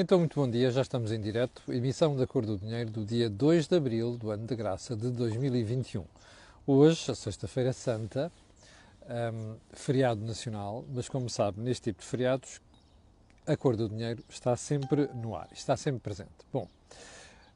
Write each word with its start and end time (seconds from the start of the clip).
Então, 0.00 0.20
muito 0.20 0.38
bom 0.38 0.48
dia, 0.48 0.70
já 0.70 0.82
estamos 0.82 1.10
em 1.10 1.20
direto. 1.20 1.60
Emissão 1.66 2.14
da 2.14 2.24
Cor 2.24 2.46
do 2.46 2.56
Dinheiro 2.56 2.88
do 2.88 3.04
dia 3.04 3.28
2 3.28 3.66
de 3.66 3.74
abril 3.74 4.16
do 4.16 4.30
ano 4.30 4.46
de 4.46 4.54
graça 4.54 4.94
de 4.94 5.10
2021. 5.10 6.04
Hoje, 6.64 7.10
a 7.10 7.16
Sexta-feira 7.16 7.72
Santa, 7.72 8.30
um, 9.10 9.56
feriado 9.72 10.24
nacional, 10.24 10.84
mas 10.94 11.08
como 11.08 11.28
sabe, 11.28 11.60
neste 11.60 11.90
tipo 11.90 12.00
de 12.00 12.06
feriados, 12.06 12.60
a 13.44 13.56
Cor 13.56 13.74
do 13.74 13.88
Dinheiro 13.88 14.22
está 14.28 14.56
sempre 14.56 15.08
no 15.16 15.34
ar, 15.34 15.48
está 15.50 15.76
sempre 15.76 15.98
presente. 15.98 16.30
Bom, 16.52 16.68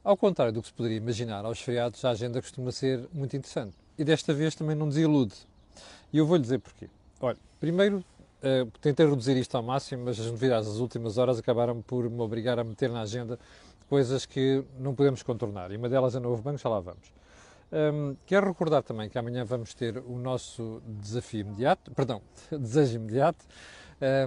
ao 0.03 0.17
contrário 0.17 0.53
do 0.53 0.63
que 0.63 0.67
se 0.67 0.75
poderia 0.75 0.97
imaginar, 0.97 1.45
aos 1.45 1.61
feriados 1.61 2.05
a 2.05 2.11
agenda 2.11 2.43
costuma 2.43 2.73
ser 2.73 3.09
muito 3.13 3.37
interessante. 3.37 3.77
E 3.97 4.03
desta 4.03 4.35
vez 4.35 4.57
também 4.57 4.75
não 4.75 4.89
desilude. 4.89 5.37
E 6.13 6.19
eu 6.19 6.27
vou-lhe 6.27 6.43
dizer 6.43 6.59
porquê. 6.59 6.91
Olha, 7.21 7.39
primeiro 7.61 8.05
Uh, 8.43 8.69
tentei 8.81 9.07
reduzir 9.07 9.37
isto 9.37 9.57
ao 9.57 9.63
máximo, 9.63 10.05
mas 10.05 10.19
as 10.19 10.27
novidades 10.27 10.69
das 10.69 10.79
últimas 10.79 11.17
horas 11.17 11.39
acabaram 11.39 11.81
por 11.81 12.11
me 12.11 12.21
obrigar 12.21 12.59
a 12.59 12.65
meter 12.65 12.91
na 12.91 13.03
agenda 13.03 13.39
coisas 13.89 14.27
que 14.27 14.65
não 14.81 14.95
podemos 14.95 15.23
contornar. 15.23 15.71
E 15.71 15.77
uma 15.77 15.89
delas 15.89 16.15
é 16.15 16.19
o 16.19 16.21
novo 16.21 16.43
banco, 16.43 16.59
já 16.59 16.69
lá 16.69 16.81
vamos. 16.81 17.13
Um, 17.73 18.17
quero 18.27 18.47
recordar 18.49 18.83
também 18.83 19.09
que 19.09 19.17
amanhã 19.17 19.45
vamos 19.45 19.73
ter 19.75 19.97
o 19.97 20.19
nosso 20.19 20.83
desafio 20.87 21.41
imediato, 21.41 21.91
perdão, 21.93 22.21
desejo 22.51 22.97
imediato. 22.97 23.45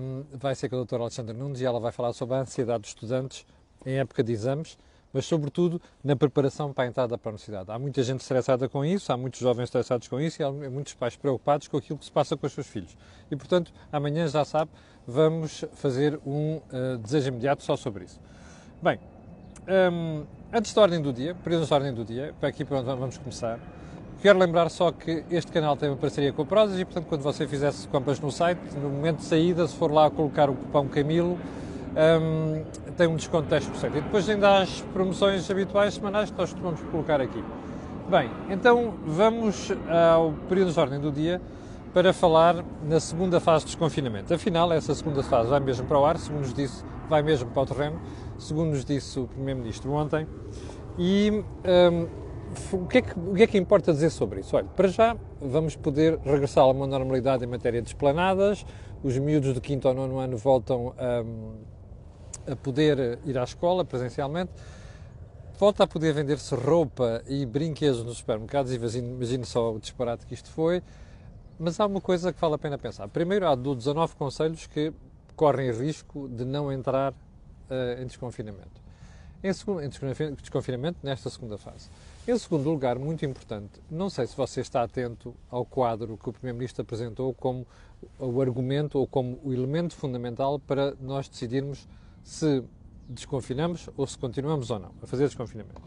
Um, 0.02 0.24
vai 0.38 0.56
ser 0.56 0.70
com 0.70 0.76
a 0.76 0.80
doutora 0.80 1.04
Alexandra 1.04 1.34
Nunes 1.34 1.60
e 1.60 1.66
ela 1.66 1.80
vai 1.80 1.92
falar 1.92 2.14
sobre 2.14 2.36
a 2.36 2.40
ansiedade 2.40 2.82
dos 2.82 2.92
estudantes 2.92 3.46
em 3.86 4.00
época 4.00 4.24
de 4.24 4.32
exames 4.32 4.78
mas 5.16 5.26
sobretudo 5.26 5.82
na 6.04 6.14
preparação 6.14 6.74
para 6.74 6.84
a 6.84 6.88
entrada 6.88 7.18
para 7.18 7.30
a 7.30 7.32
universidade. 7.32 7.72
Há 7.72 7.80
muita 7.80 8.04
gente 8.04 8.20
estressada 8.20 8.68
com 8.68 8.84
isso, 8.84 9.14
há 9.14 9.16
muitos 9.16 9.40
jovens 9.40 9.64
estressados 9.64 10.10
com 10.10 10.20
isso 10.20 10.42
e 10.42 10.44
há 10.44 10.52
muitos 10.52 10.94
pais 10.94 11.16
preocupados 11.16 11.70
com 11.70 11.78
aquilo 11.78 11.98
que 11.98 12.04
se 12.04 12.12
passa 12.12 12.36
com 12.36 12.46
os 12.46 12.52
seus 12.52 12.68
filhos. 12.68 12.98
E, 13.32 13.36
portanto, 13.38 13.72
amanhã, 13.94 14.28
já 14.28 14.44
sabe, 14.44 14.70
vamos 15.08 15.64
fazer 15.76 16.20
um 16.28 16.58
uh, 16.58 16.98
desejo 16.98 17.30
imediato 17.30 17.64
só 17.64 17.78
sobre 17.78 18.04
isso. 18.04 18.20
Bem, 18.84 19.00
um, 19.94 20.26
antes 20.52 20.74
da 20.74 20.82
ordem 20.82 21.02
do 21.02 21.14
dia, 21.14 21.34
períodos 21.34 21.70
da 21.70 21.76
ordem 21.78 21.94
do 21.94 22.04
dia, 22.04 22.36
para 22.38 22.50
aqui 22.50 22.66
para 22.66 22.80
onde 22.80 22.88
vamos 22.88 23.18
começar, 23.18 23.58
quero 24.22 24.38
lembrar 24.38 24.70
só 24.70 24.92
que 24.92 25.24
este 25.32 25.50
canal 25.50 25.78
tem 25.78 25.88
uma 25.88 25.96
parceria 25.96 26.34
com 26.34 26.42
a 26.42 26.46
Prozis 26.46 26.78
e, 26.78 26.84
portanto, 26.84 27.06
quando 27.08 27.22
você 27.22 27.48
fizesse 27.48 27.88
compras 27.88 28.20
no 28.20 28.30
site, 28.34 28.60
no 28.76 28.90
momento 28.90 29.20
de 29.20 29.24
saída, 29.24 29.66
se 29.66 29.78
for 29.78 29.90
lá 29.90 30.12
colocar 30.12 30.50
o 30.50 30.56
cupom 30.56 30.90
Camilo, 30.90 31.40
um, 31.96 32.64
tem 32.98 33.08
um 33.08 33.16
desconto 33.16 33.48
de 33.48 33.56
10%. 33.56 33.88
E 33.88 34.02
depois 34.02 34.28
ainda 34.30 34.50
há 34.50 34.62
as 34.62 34.82
promoções 34.94 35.50
habituais 35.50 35.94
semanais 35.94 36.30
que 36.30 36.38
nós 36.38 36.52
costumamos 36.52 36.82
colocar 36.92 37.22
aqui. 37.22 37.44
Bem, 38.10 38.30
então 38.50 38.94
vamos 39.06 39.72
ao 39.90 40.34
período 40.48 40.72
de 40.72 40.80
ordem 40.80 41.00
do 41.00 41.12
dia 41.12 41.42
para 41.94 42.12
falar 42.14 42.64
na 42.84 43.00
segunda 43.00 43.40
fase 43.40 43.66
de 43.66 43.72
desconfinamento. 43.72 44.34
Afinal, 44.34 44.72
essa 44.74 44.94
segunda 44.94 45.24
fase 45.24 45.50
vai 45.50 45.60
mesmo 45.60 45.88
para 45.88 45.98
o 45.98 46.06
ar, 46.06 46.18
segundo 46.18 46.42
nos 46.42 46.54
disse, 46.54 46.84
vai 47.10 47.24
mesmo 47.24 47.50
para 47.50 47.64
o 47.64 47.66
terreno, 47.66 48.02
segundo 48.38 48.72
nos 48.72 48.84
disse 48.84 49.18
o 49.20 49.28
Primeiro-Ministro 49.28 49.92
ontem. 49.92 50.28
E 51.00 51.44
um, 51.66 52.08
o, 52.74 52.86
que 52.86 52.98
é 52.98 53.02
que, 53.02 53.18
o 53.18 53.34
que 53.34 53.44
é 53.44 53.48
que 53.48 53.58
importa 53.58 53.92
dizer 53.92 54.10
sobre 54.10 54.42
isso? 54.42 54.56
Olha, 54.56 54.68
para 54.76 54.88
já 54.88 55.16
vamos 55.42 55.76
poder 55.76 56.20
regressar 56.20 56.64
a 56.64 56.68
uma 56.68 56.86
normalidade 56.86 57.44
em 57.44 57.48
matéria 57.48 57.82
de 57.82 57.88
esplanadas, 57.88 58.66
os 59.02 59.18
miúdos 59.18 59.54
do 59.54 59.62
quinto 59.62 59.88
ou 59.88 59.94
nono 59.94 60.20
ano 60.20 60.38
voltam 60.38 60.94
a. 60.98 61.24
Um, 61.24 61.75
a 62.48 62.56
poder 62.56 63.20
ir 63.26 63.38
à 63.38 63.44
escola 63.44 63.84
presencialmente, 63.84 64.52
volta 65.58 65.84
a 65.84 65.88
poder 65.88 66.14
vender-se 66.14 66.54
roupa 66.56 67.24
e 67.28 67.46
brinquedos 67.46 68.04
nos 68.04 68.18
supermercados, 68.18 68.74
imagine 68.74 69.46
só 69.46 69.74
o 69.74 69.80
disparate 69.80 70.26
que 70.26 70.34
isto 70.34 70.50
foi, 70.50 70.82
mas 71.58 71.80
há 71.80 71.86
uma 71.86 72.02
coisa 72.02 72.34
que 72.34 72.40
vale 72.40 72.56
a 72.56 72.58
pena 72.58 72.78
pensar. 72.78 73.08
Primeiro, 73.08 73.48
há 73.48 73.56
19 73.56 74.16
conselhos 74.16 74.68
que 74.68 74.94
correm 75.36 75.72
risco 75.72 76.28
de 76.28 76.46
não 76.46 76.72
entrar 76.72 77.14
uh, 77.14 78.02
em 78.02 78.06
desconfinamento. 78.06 78.84
Em, 79.44 79.54
segundo, 79.54 79.82
em 79.84 79.90
desconfinamento 80.36 80.98
nesta 81.04 81.30
segunda 81.30 81.58
fase. 81.58 81.90
Em 82.28 82.38
segundo 82.38 82.68
lugar, 82.70 82.98
muito 82.98 83.24
importante, 83.24 83.80
não 83.92 84.10
sei 84.10 84.26
se 84.26 84.36
você 84.36 84.62
está 84.62 84.82
atento 84.82 85.36
ao 85.52 85.64
quadro 85.64 86.18
que 86.18 86.28
o 86.28 86.34
Primeiro-Ministro 86.34 86.82
apresentou 86.82 87.34
como 87.34 87.68
o 88.18 88.42
argumento 88.42 88.98
ou 88.98 89.06
como 89.06 89.40
o 89.44 89.54
elemento 89.54 89.96
fundamental 89.96 90.58
para 90.58 90.96
nós 91.00 91.30
decidirmos 91.30 91.88
se 92.26 92.64
desconfinamos 93.08 93.88
ou 93.96 94.08
se 94.08 94.18
continuamos 94.18 94.72
ou 94.72 94.80
não 94.80 94.92
a 95.02 95.06
fazer 95.06 95.26
desconfinamento. 95.26 95.82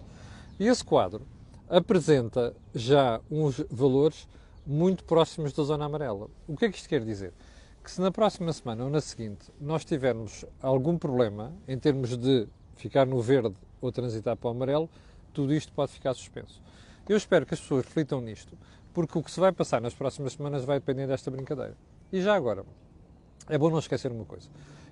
E 0.59 0.69
esse 0.69 0.85
quadro 0.85 1.27
apresenta 1.69 2.55
já 2.73 3.21
uns 3.29 3.59
valores 3.69 4.29
muito 4.65 5.05
próximos 5.05 5.53
da 5.53 5.65
zona 5.65 5.85
amarela. 5.85 6.31
O 6.47 6.57
que 6.57 6.67
é 6.67 6.71
que 6.71 6.77
isto 6.77 6.89
quer 6.89 7.05
dizer? 7.05 7.35
Que 7.83 7.91
se 7.91 8.01
na 8.01 8.13
próxima 8.13 8.53
semana 8.53 8.85
ou 8.85 8.91
na 8.91 9.01
seguinte 9.01 9.51
nós 9.61 9.85
tivermos 9.85 10.45
algum 10.63 10.97
problema 10.97 11.53
em 11.67 11.77
termos 11.77 12.17
de 12.17 12.47
ficar 12.77 13.05
no 13.05 13.21
verde 13.21 13.57
ou 13.81 13.91
transitar 13.91 14.37
para 14.37 14.49
o 14.49 14.51
amarelo, 14.53 14.89
tudo 15.35 15.53
isto 15.53 15.73
pode 15.73 15.91
ficar 15.91 16.15
suspenso. 16.15 16.63
Eu 17.09 17.17
espero 17.17 17.45
que 17.45 17.55
as 17.55 17.61
pessoas 17.61 17.85
reflitam 17.85 18.21
nisto, 18.21 18.57
porque 18.95 19.19
o 19.19 19.23
que 19.23 19.31
se 19.31 19.41
vai 19.41 19.51
passar 19.51 19.81
nas 19.81 19.95
próximas 19.95 20.35
semanas 20.35 20.65
vai 20.65 20.79
depender 20.79 21.07
desta 21.09 21.31
brincadeira. 21.31 21.77
E 22.13 22.23
já 22.23 22.35
agora, 22.35 22.65
é 23.49 23.59
bom 23.59 23.71
não 23.71 23.79
esquecer 23.81 24.13
uma 24.13 24.25
coisa. 24.25 24.49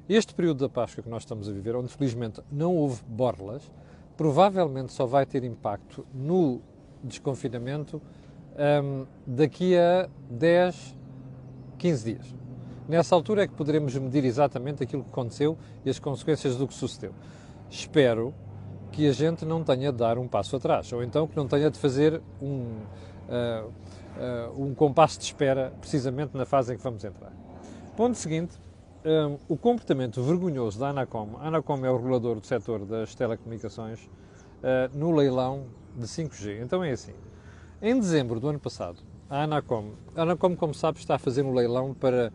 Este 0.09 0.33
período 0.35 0.61
da 0.61 0.69
Páscoa 0.69 1.03
que 1.03 1.09
nós 1.11 1.23
estamos 1.23 1.49
a 1.49 1.53
viver, 1.53 1.75
onde 1.75 1.89
felizmente 1.89 2.41
não 2.51 2.77
houve 2.77 3.03
borlas, 3.09 3.63
provavelmente 4.17 4.93
só 4.93 5.05
vai 5.05 5.27
ter 5.27 5.43
impacto 5.43 6.07
no 6.15 6.61
desconfinamento 7.03 8.01
um, 8.85 9.05
daqui 9.27 9.77
a 9.77 10.09
10, 10.31 10.97
15 11.77 12.05
dias. 12.05 12.35
Nessa 12.89 13.17
altura 13.17 13.43
é 13.43 13.49
que 13.49 13.55
poderemos 13.55 13.97
medir 13.97 14.25
exatamente 14.25 14.81
aquilo 14.81 15.03
que 15.03 15.11
aconteceu 15.11 15.59
e 15.85 15.91
as 15.91 15.99
consequências 15.99 16.55
do 16.55 16.69
que 16.69 16.75
sucedeu. 16.75 17.13
Espero 17.69 18.33
que 18.93 19.09
a 19.09 19.13
gente 19.13 19.45
não 19.45 19.65
tenha 19.65 19.91
de 19.91 19.99
dar 19.99 20.19
um 20.19 20.29
passo 20.29 20.55
atrás, 20.55 20.93
ou 20.93 21.03
então 21.03 21.27
que 21.27 21.37
não 21.37 21.49
tenha 21.49 21.69
de 21.69 21.79
fazer 21.81 22.23
um, 22.41 22.77
uh, 23.29 23.67
uh, 23.67 24.63
um 24.65 24.73
compasso 24.73 25.19
de 25.19 25.25
espera 25.25 25.73
precisamente 25.81 26.37
na 26.37 26.47
fase 26.47 26.73
em 26.73 26.77
que 26.77 26.83
vamos 26.83 27.05
entrar. 27.05 27.33
Ponto 27.97 28.17
seguinte, 28.17 28.57
um, 29.07 29.39
o 29.49 29.57
comportamento 29.57 30.21
vergonhoso 30.21 30.81
da 30.81 30.89
Anacom, 30.89 31.37
a 31.41 31.47
Anacom 31.47 31.87
é 31.87 31.91
o 31.91 31.97
regulador 31.97 32.41
do 32.41 32.47
setor 32.47 32.85
das 32.85 33.15
telecomunicações, 33.15 34.01
uh, 34.03 34.99
no 34.99 35.13
leilão 35.13 35.65
de 35.97 36.07
5G. 36.07 36.61
Então 36.61 36.83
é 36.83 36.91
assim, 36.91 37.15
em 37.81 37.99
dezembro 37.99 38.41
do 38.41 38.49
ano 38.49 38.59
passado, 38.59 38.99
a 39.31 39.45
Anacom, 39.45 39.93
a 40.17 40.23
Anacom, 40.23 40.57
como 40.57 40.75
sabe, 40.75 40.99
está 40.99 41.15
a 41.15 41.19
fazer 41.19 41.43
um 41.43 41.55
leilão 41.55 41.95
para 41.95 42.33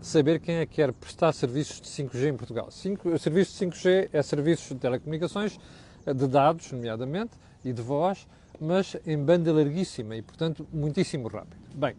saber 0.00 0.38
quem 0.38 0.56
é 0.56 0.66
que 0.66 0.76
quer 0.76 0.92
prestar 0.92 1.32
serviços 1.32 1.80
de 1.80 1.88
5G 1.88 2.28
em 2.28 2.36
Portugal. 2.36 2.70
Serviços 2.70 3.58
de 3.58 3.66
5G 3.66 4.08
é 4.12 4.22
serviços 4.22 4.68
de 4.68 4.76
telecomunicações, 4.76 5.58
eh, 6.06 6.14
de 6.14 6.26
dados, 6.26 6.70
nomeadamente, 6.72 7.32
e 7.64 7.72
de 7.72 7.82
voz, 7.82 8.26
mas 8.60 8.96
em 9.06 9.16
banda 9.16 9.52
larguíssima 9.52 10.16
e, 10.16 10.22
portanto, 10.22 10.66
muitíssimo 10.72 11.28
rápido. 11.28 11.56
Bem, 11.74 11.94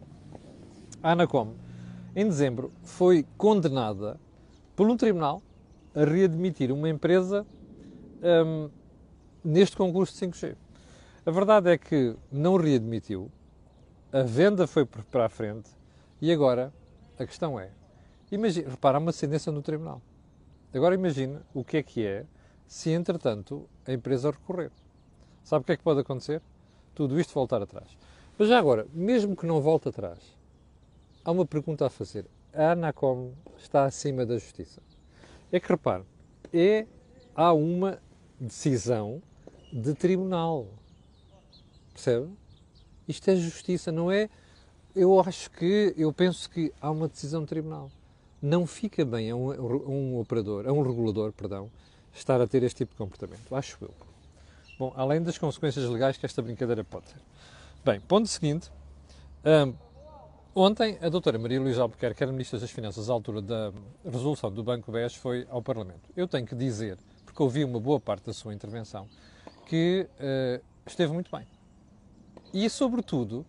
a 1.02 1.12
Anacom 1.12 1.54
em 2.14 2.26
dezembro, 2.26 2.72
foi 2.82 3.26
condenada 3.36 4.18
por 4.76 4.88
um 4.88 4.96
tribunal 4.96 5.42
a 5.94 6.04
readmitir 6.04 6.72
uma 6.72 6.88
empresa 6.88 7.46
um, 8.22 8.68
neste 9.44 9.76
concurso 9.76 10.12
de 10.12 10.26
5G. 10.26 10.56
A 11.26 11.30
verdade 11.30 11.70
é 11.70 11.78
que 11.78 12.14
não 12.30 12.56
readmitiu, 12.56 13.30
a 14.12 14.22
venda 14.22 14.66
foi 14.66 14.84
para 14.84 15.26
a 15.26 15.28
frente 15.28 15.70
e 16.20 16.32
agora 16.32 16.72
a 17.18 17.26
questão 17.26 17.58
é: 17.58 17.70
imagine, 18.30 18.68
repara, 18.68 18.98
há 18.98 19.00
uma 19.00 19.12
sentença 19.12 19.50
no 19.50 19.62
tribunal. 19.62 20.00
Agora 20.72 20.94
imagine 20.94 21.38
o 21.52 21.64
que 21.64 21.76
é 21.76 21.82
que 21.82 22.04
é 22.04 22.24
se, 22.66 22.90
entretanto, 22.90 23.68
a 23.86 23.92
empresa 23.92 24.30
recorrer. 24.30 24.70
Sabe 25.42 25.62
o 25.62 25.66
que 25.66 25.72
é 25.72 25.76
que 25.76 25.82
pode 25.82 26.00
acontecer? 26.00 26.42
Tudo 26.94 27.18
isto 27.20 27.34
voltar 27.34 27.62
atrás. 27.62 27.96
Mas 28.38 28.48
já 28.48 28.58
agora, 28.58 28.86
mesmo 28.92 29.36
que 29.36 29.46
não 29.46 29.60
volte 29.60 29.88
atrás, 29.88 30.18
há 31.24 31.30
uma 31.32 31.46
pergunta 31.46 31.86
a 31.86 31.90
fazer. 31.90 32.26
A 32.52 32.72
Anacom 32.72 33.32
está 33.58 33.84
acima 33.84 34.26
da 34.26 34.36
justiça? 34.36 34.80
É 35.50 35.58
que 35.58 35.68
repare, 35.68 36.04
é, 36.52 36.86
há 37.34 37.52
uma 37.52 38.00
decisão 38.38 39.22
de 39.72 39.94
tribunal. 39.94 40.68
Percebe? 41.92 42.28
Isto 43.08 43.30
é 43.30 43.36
justiça, 43.36 43.90
não 43.90 44.10
é? 44.10 44.28
Eu 44.94 45.18
acho 45.20 45.50
que, 45.50 45.94
eu 45.96 46.12
penso 46.12 46.48
que 46.48 46.72
há 46.80 46.90
uma 46.90 47.08
decisão 47.08 47.42
de 47.42 47.48
tribunal. 47.48 47.90
Não 48.40 48.66
fica 48.66 49.04
bem 49.04 49.30
a 49.30 49.36
um, 49.36 49.50
a 49.50 49.88
um 49.88 50.20
operador, 50.20 50.68
a 50.68 50.72
um 50.72 50.82
regulador, 50.82 51.32
perdão, 51.32 51.70
estar 52.12 52.40
a 52.40 52.46
ter 52.46 52.62
este 52.62 52.78
tipo 52.78 52.92
de 52.92 52.98
comportamento. 52.98 53.54
Acho 53.54 53.78
eu. 53.82 53.90
Bom, 54.78 54.92
além 54.96 55.22
das 55.22 55.38
consequências 55.38 55.88
legais 55.88 56.16
que 56.16 56.26
esta 56.26 56.42
brincadeira 56.42 56.84
pode 56.84 57.06
ter. 57.06 57.20
Bem, 57.84 58.00
ponto 58.00 58.28
seguinte. 58.28 58.70
Um, 59.44 59.74
Ontem, 60.56 60.96
a 61.02 61.08
doutora 61.08 61.36
Maria 61.36 61.60
Luísa 61.60 61.82
Albuquerque, 61.82 62.18
que 62.18 62.22
era 62.22 62.30
Ministra 62.30 62.60
das 62.60 62.70
Finanças 62.70 63.10
à 63.10 63.12
altura 63.12 63.42
da 63.42 63.72
resolução 64.04 64.52
do 64.52 64.62
Banco 64.62 64.92
BES, 64.92 65.16
foi 65.16 65.44
ao 65.50 65.60
Parlamento. 65.60 66.08
Eu 66.16 66.28
tenho 66.28 66.46
que 66.46 66.54
dizer, 66.54 66.96
porque 67.24 67.42
ouvi 67.42 67.64
uma 67.64 67.80
boa 67.80 67.98
parte 67.98 68.26
da 68.26 68.32
sua 68.32 68.54
intervenção, 68.54 69.08
que 69.66 70.06
uh, 70.12 70.64
esteve 70.86 71.12
muito 71.12 71.28
bem. 71.36 71.44
E, 72.52 72.70
sobretudo, 72.70 73.44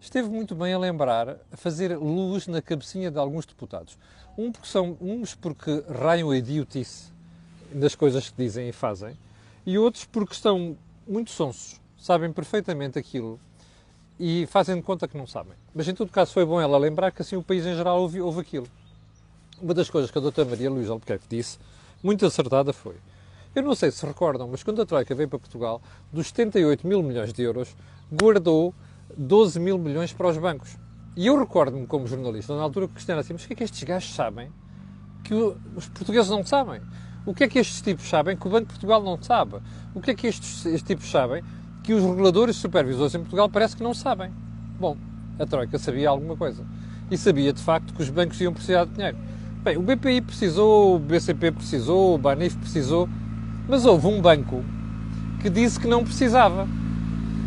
esteve 0.00 0.30
muito 0.30 0.54
bem 0.54 0.72
a 0.72 0.78
lembrar, 0.78 1.36
a 1.52 1.56
fazer 1.58 1.94
luz 1.94 2.46
na 2.46 2.62
cabecinha 2.62 3.10
de 3.10 3.18
alguns 3.18 3.44
deputados. 3.44 3.98
Um 4.38 4.50
porque 4.50 4.66
são, 4.66 4.96
uns 4.98 5.34
porque 5.34 5.84
raiam 5.90 6.30
a 6.30 6.38
idiotice 6.38 7.12
das 7.70 7.94
coisas 7.94 8.30
que 8.30 8.36
dizem 8.42 8.66
e 8.66 8.72
fazem, 8.72 9.14
e 9.66 9.76
outros 9.76 10.06
porque 10.06 10.32
estão 10.32 10.74
muito 11.06 11.32
sonsos, 11.32 11.78
sabem 11.98 12.32
perfeitamente 12.32 12.98
aquilo 12.98 13.38
e 14.18 14.46
fazem 14.46 14.76
de 14.76 14.82
conta 14.82 15.06
que 15.06 15.16
não 15.16 15.26
sabem. 15.26 15.54
Mas 15.74 15.86
em 15.88 15.94
todo 15.94 16.10
caso 16.10 16.32
foi 16.32 16.44
bom 16.44 16.60
ela 16.60 16.78
lembrar 16.78 17.10
que 17.10 17.22
assim 17.22 17.36
o 17.36 17.42
país 17.42 17.66
em 17.66 17.74
geral 17.74 18.00
ouve, 18.00 18.20
ouve 18.20 18.40
aquilo. 18.40 18.66
Uma 19.60 19.74
das 19.74 19.88
coisas 19.90 20.10
que 20.10 20.18
a 20.18 20.20
doutora 20.20 20.48
Maria 20.48 20.70
Luísa 20.70 20.92
Albuquerque 20.92 21.26
disse, 21.28 21.58
muito 22.02 22.24
acertada, 22.24 22.72
foi 22.72 22.96
eu 23.56 23.62
não 23.62 23.74
sei 23.74 23.90
se 23.90 24.04
recordam, 24.04 24.46
mas 24.46 24.62
quando 24.62 24.82
a 24.82 24.84
Troika 24.84 25.14
veio 25.14 25.30
para 25.30 25.38
Portugal, 25.38 25.80
dos 26.12 26.26
78 26.26 26.86
mil 26.86 27.02
milhões 27.02 27.32
de 27.32 27.42
euros, 27.42 27.74
guardou 28.12 28.74
12 29.16 29.58
mil 29.58 29.78
milhões 29.78 30.12
para 30.12 30.28
os 30.28 30.36
bancos. 30.36 30.76
E 31.16 31.26
eu 31.26 31.38
recordo-me, 31.38 31.86
como 31.86 32.06
jornalista, 32.06 32.54
na 32.54 32.62
altura, 32.62 32.86
questionar 32.86 33.20
assim: 33.22 33.32
mas 33.32 33.44
o 33.44 33.46
que 33.46 33.54
é 33.54 33.56
que 33.56 33.64
estes 33.64 33.82
gajos 33.82 34.14
sabem 34.14 34.52
que 35.24 35.32
os 35.32 35.88
portugueses 35.88 36.30
não 36.30 36.44
sabem? 36.44 36.82
O 37.24 37.32
que 37.32 37.44
é 37.44 37.48
que 37.48 37.58
estes 37.58 37.80
tipos 37.80 38.06
sabem 38.06 38.36
que 38.36 38.46
o 38.46 38.50
Banco 38.50 38.66
de 38.66 38.72
Portugal 38.72 39.02
não 39.02 39.20
sabe? 39.22 39.56
O 39.94 40.02
que 40.02 40.10
é 40.10 40.14
que 40.14 40.26
estes, 40.26 40.66
estes 40.66 40.82
tipos 40.82 41.10
sabem 41.10 41.42
que 41.86 41.94
os 41.94 42.02
reguladores 42.02 42.56
e 42.56 42.58
supervisores 42.58 43.14
em 43.14 43.20
Portugal 43.20 43.48
parece 43.48 43.76
que 43.76 43.82
não 43.82 43.94
sabem? 43.94 44.32
Bom, 44.78 44.96
a 45.38 45.46
Troika 45.46 45.78
sabia 45.78 46.08
alguma 46.08 46.36
coisa. 46.36 46.64
E 47.08 47.16
sabia, 47.16 47.52
de 47.52 47.62
facto, 47.62 47.94
que 47.94 48.02
os 48.02 48.10
bancos 48.10 48.40
iam 48.40 48.52
precisar 48.52 48.86
de 48.86 48.90
dinheiro. 48.90 49.16
Bem, 49.62 49.76
o 49.76 49.82
BPI 49.82 50.20
precisou, 50.20 50.96
o 50.96 50.98
BCP 50.98 51.52
precisou, 51.52 52.16
o 52.16 52.18
Banif 52.18 52.56
precisou, 52.56 53.08
mas 53.68 53.86
houve 53.86 54.08
um 54.08 54.20
banco 54.20 54.64
que 55.40 55.48
disse 55.48 55.78
que 55.78 55.86
não 55.86 56.02
precisava. 56.02 56.66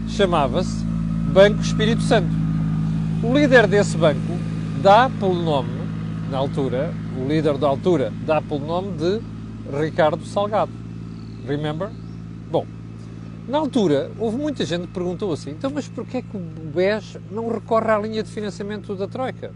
Chamava-se 0.08 0.86
Banco 1.34 1.62
Espírito 1.62 2.02
Santo. 2.02 2.30
O 3.22 3.38
líder 3.38 3.68
desse 3.68 3.98
banco 3.98 4.40
dá 4.82 5.10
pelo 5.20 5.36
nome, 5.36 5.82
na 6.32 6.38
altura, 6.38 6.94
o 7.18 7.28
líder 7.28 7.58
da 7.58 7.68
altura 7.68 8.14
dá 8.26 8.42
pelo 8.42 8.66
nome 8.66 8.94
de 8.94 9.20
Ricardo 9.78 10.26
Salgado. 10.26 10.72
Remember? 11.46 11.90
Na 13.50 13.58
altura, 13.58 14.12
houve 14.20 14.38
muita 14.38 14.64
gente 14.64 14.86
que 14.86 14.94
perguntou 14.94 15.34
assim: 15.34 15.50
então, 15.50 15.72
mas 15.74 15.88
porquê 15.88 16.18
é 16.18 16.22
que 16.22 16.38
o 16.38 16.40
BES 16.40 17.18
não 17.32 17.52
recorre 17.52 17.90
à 17.90 17.98
linha 17.98 18.22
de 18.22 18.30
financiamento 18.30 18.94
da 18.94 19.08
Troika? 19.08 19.52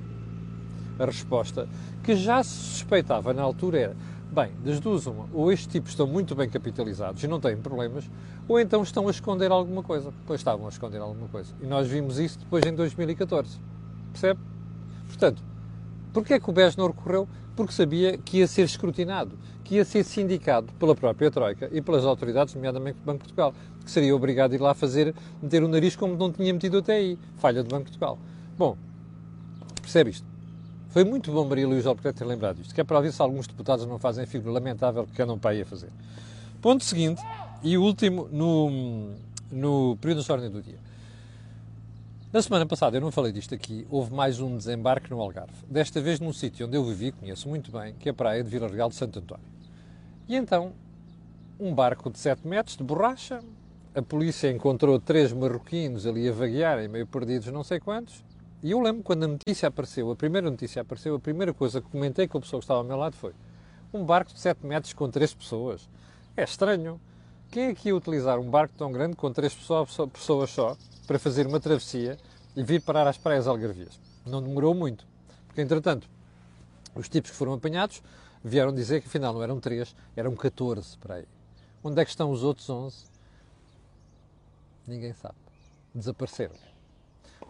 A 0.98 1.06
resposta, 1.06 1.70
que 2.04 2.16
já 2.16 2.44
se 2.44 2.50
suspeitava 2.50 3.36
na 3.36 3.44
altura, 3.44 3.78
era: 3.78 3.96
Bem, 4.32 4.50
das 4.66 4.80
duas 4.80 5.06
uma, 5.06 5.30
ou 5.32 5.52
estes 5.52 5.72
tipos 5.72 5.92
estão 5.92 6.08
muito 6.08 6.34
bem 6.34 6.50
capitalizados 6.50 7.24
e 7.24 7.28
não 7.28 7.40
têm 7.40 7.56
problemas, 7.56 8.10
ou 8.48 8.60
então 8.60 8.82
estão 8.82 9.08
a 9.08 9.12
esconder 9.12 9.52
alguma 9.52 9.84
coisa. 9.84 10.12
Pois 10.26 10.40
estavam 10.40 10.66
a 10.66 10.70
esconder 10.70 10.98
alguma 10.98 11.28
coisa. 11.28 11.54
E 11.62 11.68
nós 11.68 11.88
vimos 11.88 12.18
isso 12.18 12.40
depois 12.40 12.66
em 12.66 12.74
2014. 12.74 13.60
Percebe? 14.12 14.40
Portanto, 15.06 15.44
porquê 16.12 16.34
é 16.34 16.40
que 16.40 16.50
o 16.50 16.54
BES 16.54 16.76
não 16.76 16.88
recorreu? 16.88 17.30
Porque 17.56 17.72
sabia 17.72 18.18
que 18.18 18.38
ia 18.38 18.48
ser 18.48 18.64
escrutinado, 18.64 19.38
que 19.64 19.76
ia 19.76 19.86
ser 19.86 20.04
sindicado 20.04 20.74
pela 20.80 20.96
própria 20.96 21.30
Troika 21.30 21.70
e 21.72 21.80
pelas 21.80 22.04
autoridades, 22.04 22.56
nomeadamente 22.56 22.98
do 22.98 23.06
Banco 23.06 23.20
de 23.20 23.26
Portugal, 23.26 23.54
que 23.84 23.92
seria 23.92 24.16
obrigado 24.16 24.54
a 24.54 24.56
ir 24.56 24.62
lá 24.62 24.74
fazer, 24.74 25.14
meter 25.42 25.64
o 25.64 25.68
nariz 25.68 25.96
como 25.96 26.16
não 26.16 26.32
tinha 26.32 26.54
metido 26.54 26.78
até 26.78 26.96
aí. 26.96 27.20
Falha 27.38 27.64
do 27.64 27.70
Banco 27.70 27.86
de 27.86 27.98
Portugal. 27.98 28.18
Bom, 28.58 28.78
percebe 29.82 30.12
isto? 30.12 30.26
Foi 30.90 31.04
muito 31.04 31.32
bom 31.32 31.44
Maria 31.46 31.68
Luísa 31.68 31.90
Albuquerque 31.90 32.20
ter 32.20 32.26
lembrado 32.26 32.62
isto, 32.62 32.74
que 32.74 32.80
é 32.80 32.84
para 32.84 33.00
ver 33.02 33.12
se 33.12 33.22
alguns 33.22 33.48
deputados 33.48 33.86
não 33.86 33.98
fazem 33.98 34.24
a 34.26 34.28
figura 34.28 34.54
lamentável 34.54 35.08
que 35.08 35.22
andam 35.22 35.40
para 35.40 35.52
aí 35.52 35.62
a 35.62 35.66
fazer. 35.66 35.90
Ponto 36.62 36.84
seguinte, 36.84 37.22
e 37.64 37.78
último, 37.78 38.30
no, 38.32 39.10
no 39.52 39.98
período 39.98 40.24
de 40.24 40.32
ordem 40.32 40.50
do 40.52 40.62
dia. 40.62 40.78
Na 42.32 42.42
semana 42.42 42.66
passada, 42.66 42.98
eu 42.98 43.02
não 43.02 43.12
falei 43.12 43.32
disto 43.32 43.54
aqui, 43.54 43.88
houve 43.90 44.14
mais 44.14 44.40
um 44.40 44.58
desembarque 44.58 45.10
no 45.10 45.22
Algarve. 45.22 45.54
Desta 45.70 46.02
vez 46.02 46.20
num 46.20 46.32
sítio 46.34 46.68
onde 46.68 46.76
eu 46.76 46.84
vivi, 46.84 47.12
conheço 47.12 47.48
muito 47.48 47.72
bem, 47.72 47.94
que 48.00 48.10
é 48.10 48.12
a 48.12 48.14
praia 48.14 48.44
de 48.44 48.50
Vila 48.50 48.68
Real 48.68 48.90
de 48.90 48.96
Santo 48.96 49.20
António. 49.20 49.46
E 50.28 50.36
então, 50.36 50.74
um 51.60 51.74
barco 51.74 52.10
de 52.10 52.18
7 52.18 52.48
metros 52.48 52.76
de 52.76 52.84
borracha, 52.84 53.42
a 53.96 54.02
polícia 54.02 54.50
encontrou 54.50 55.00
três 55.00 55.32
marroquinos 55.32 56.08
ali 56.08 56.28
a 56.28 56.32
vaguearem, 56.32 56.88
meio 56.88 57.06
perdidos 57.06 57.48
não 57.50 57.64
sei 57.64 57.80
quantos, 57.80 58.24
e 58.62 58.72
eu 58.72 58.80
lembro 58.80 59.04
quando 59.04 59.24
a 59.24 59.28
notícia 59.28 59.68
apareceu, 59.68 60.10
a 60.10 60.16
primeira 60.16 60.50
notícia 60.50 60.82
apareceu, 60.82 61.16
a 61.16 61.20
primeira 61.20 61.54
coisa 61.54 61.82
que 61.82 61.90
comentei 61.90 62.28
com 62.28 62.38
a 62.38 62.42
pessoa 62.42 62.60
que 62.60 62.64
estava 62.64 62.80
ao 62.80 62.86
meu 62.86 62.98
lado 62.98 63.16
foi 63.16 63.34
um 63.94 64.04
barco 64.04 64.34
de 64.34 64.40
7 64.40 64.66
metros 64.66 64.94
com 64.94 65.10
3 65.10 65.34
pessoas. 65.36 65.88
É 66.36 66.44
estranho. 66.44 67.00
Quem 67.52 67.66
é 67.66 67.76
que 67.76 67.90
ia 67.90 67.96
utilizar 67.96 68.40
um 68.40 68.50
barco 68.50 68.74
tão 68.76 68.92
grande 68.92 69.16
com 69.16 69.32
3 69.32 69.54
pessoas 69.54 70.50
só 70.50 70.76
para 71.06 71.20
fazer 71.20 71.46
uma 71.46 71.60
travessia 71.60 72.18
e 72.56 72.64
vir 72.64 72.82
parar 72.82 73.08
às 73.08 73.20
praias 73.20 73.46
algarvias? 73.46 74.00
Não 74.26 74.42
demorou 74.42 74.74
muito. 74.74 75.06
Porque, 75.46 75.62
entretanto, 75.62 76.10
os 76.96 77.08
tipos 77.08 77.30
que 77.30 77.38
foram 77.38 77.54
apanhados 77.54 78.02
vieram 78.44 78.74
dizer 78.74 79.02
que 79.02 79.08
afinal 79.08 79.32
não 79.32 79.44
eram 79.44 79.60
3, 79.60 79.96
eram 80.16 80.36
14 80.36 80.98
para 80.98 81.16
aí. 81.16 81.28
Onde 81.84 82.02
é 82.02 82.04
que 82.04 82.10
estão 82.10 82.32
os 82.32 82.44
outros 82.44 82.68
11? 82.68 83.13
Ninguém 84.88 85.14
sabe. 85.14 85.36
Desapareceram. 85.94 86.56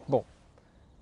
Bom, 0.08 0.26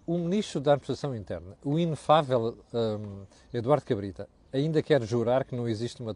o 0.05 0.17
Ministro 0.17 0.59
da 0.59 0.73
Administração 0.73 1.15
Interna, 1.15 1.57
o 1.63 1.77
inefável 1.77 2.57
um, 2.73 3.25
Eduardo 3.53 3.85
Cabrita, 3.85 4.27
ainda 4.51 4.81
quer 4.81 5.01
jurar 5.03 5.45
que 5.45 5.55
não 5.55 5.67
existe 5.67 6.01
uma, 6.01 6.15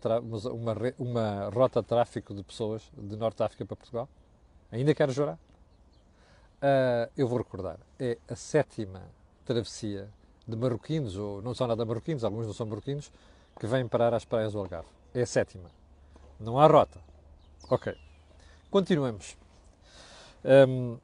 uma, 0.51 0.73
uma, 0.99 1.49
rota 1.49 1.81
de 1.81 1.87
tráfico 1.87 2.33
de 2.33 2.43
pessoas 2.43 2.83
de 2.97 3.15
Norte 3.15 3.37
de 3.37 3.43
África 3.43 3.65
para 3.65 3.75
Portugal? 3.75 4.09
Ainda 4.71 4.93
quer 4.93 5.09
jurar? 5.11 5.35
Uh, 6.55 7.11
eu 7.15 7.27
vou 7.27 7.37
recordar, 7.37 7.77
é 7.99 8.17
a 8.27 8.35
sétima 8.35 9.03
travessia 9.45 10.09
de 10.47 10.55
marroquinos, 10.55 11.15
ou 11.15 11.41
não 11.41 11.53
são 11.53 11.67
nada 11.67 11.85
marroquinos, 11.85 12.23
alguns 12.23 12.47
não 12.47 12.53
são 12.53 12.65
marroquinos, 12.65 13.11
que 13.59 13.67
vêm 13.67 13.87
parar 13.87 14.13
às 14.13 14.25
praias 14.25 14.53
do 14.53 14.59
Algarve. 14.59 14.89
É 15.13 15.21
a 15.21 15.25
sétima. 15.25 15.69
Não 16.39 16.59
há 16.59 16.67
rota. 16.67 16.99
Ok. 17.69 17.95
Continuamos. 18.69 19.37
Um, 20.45 20.97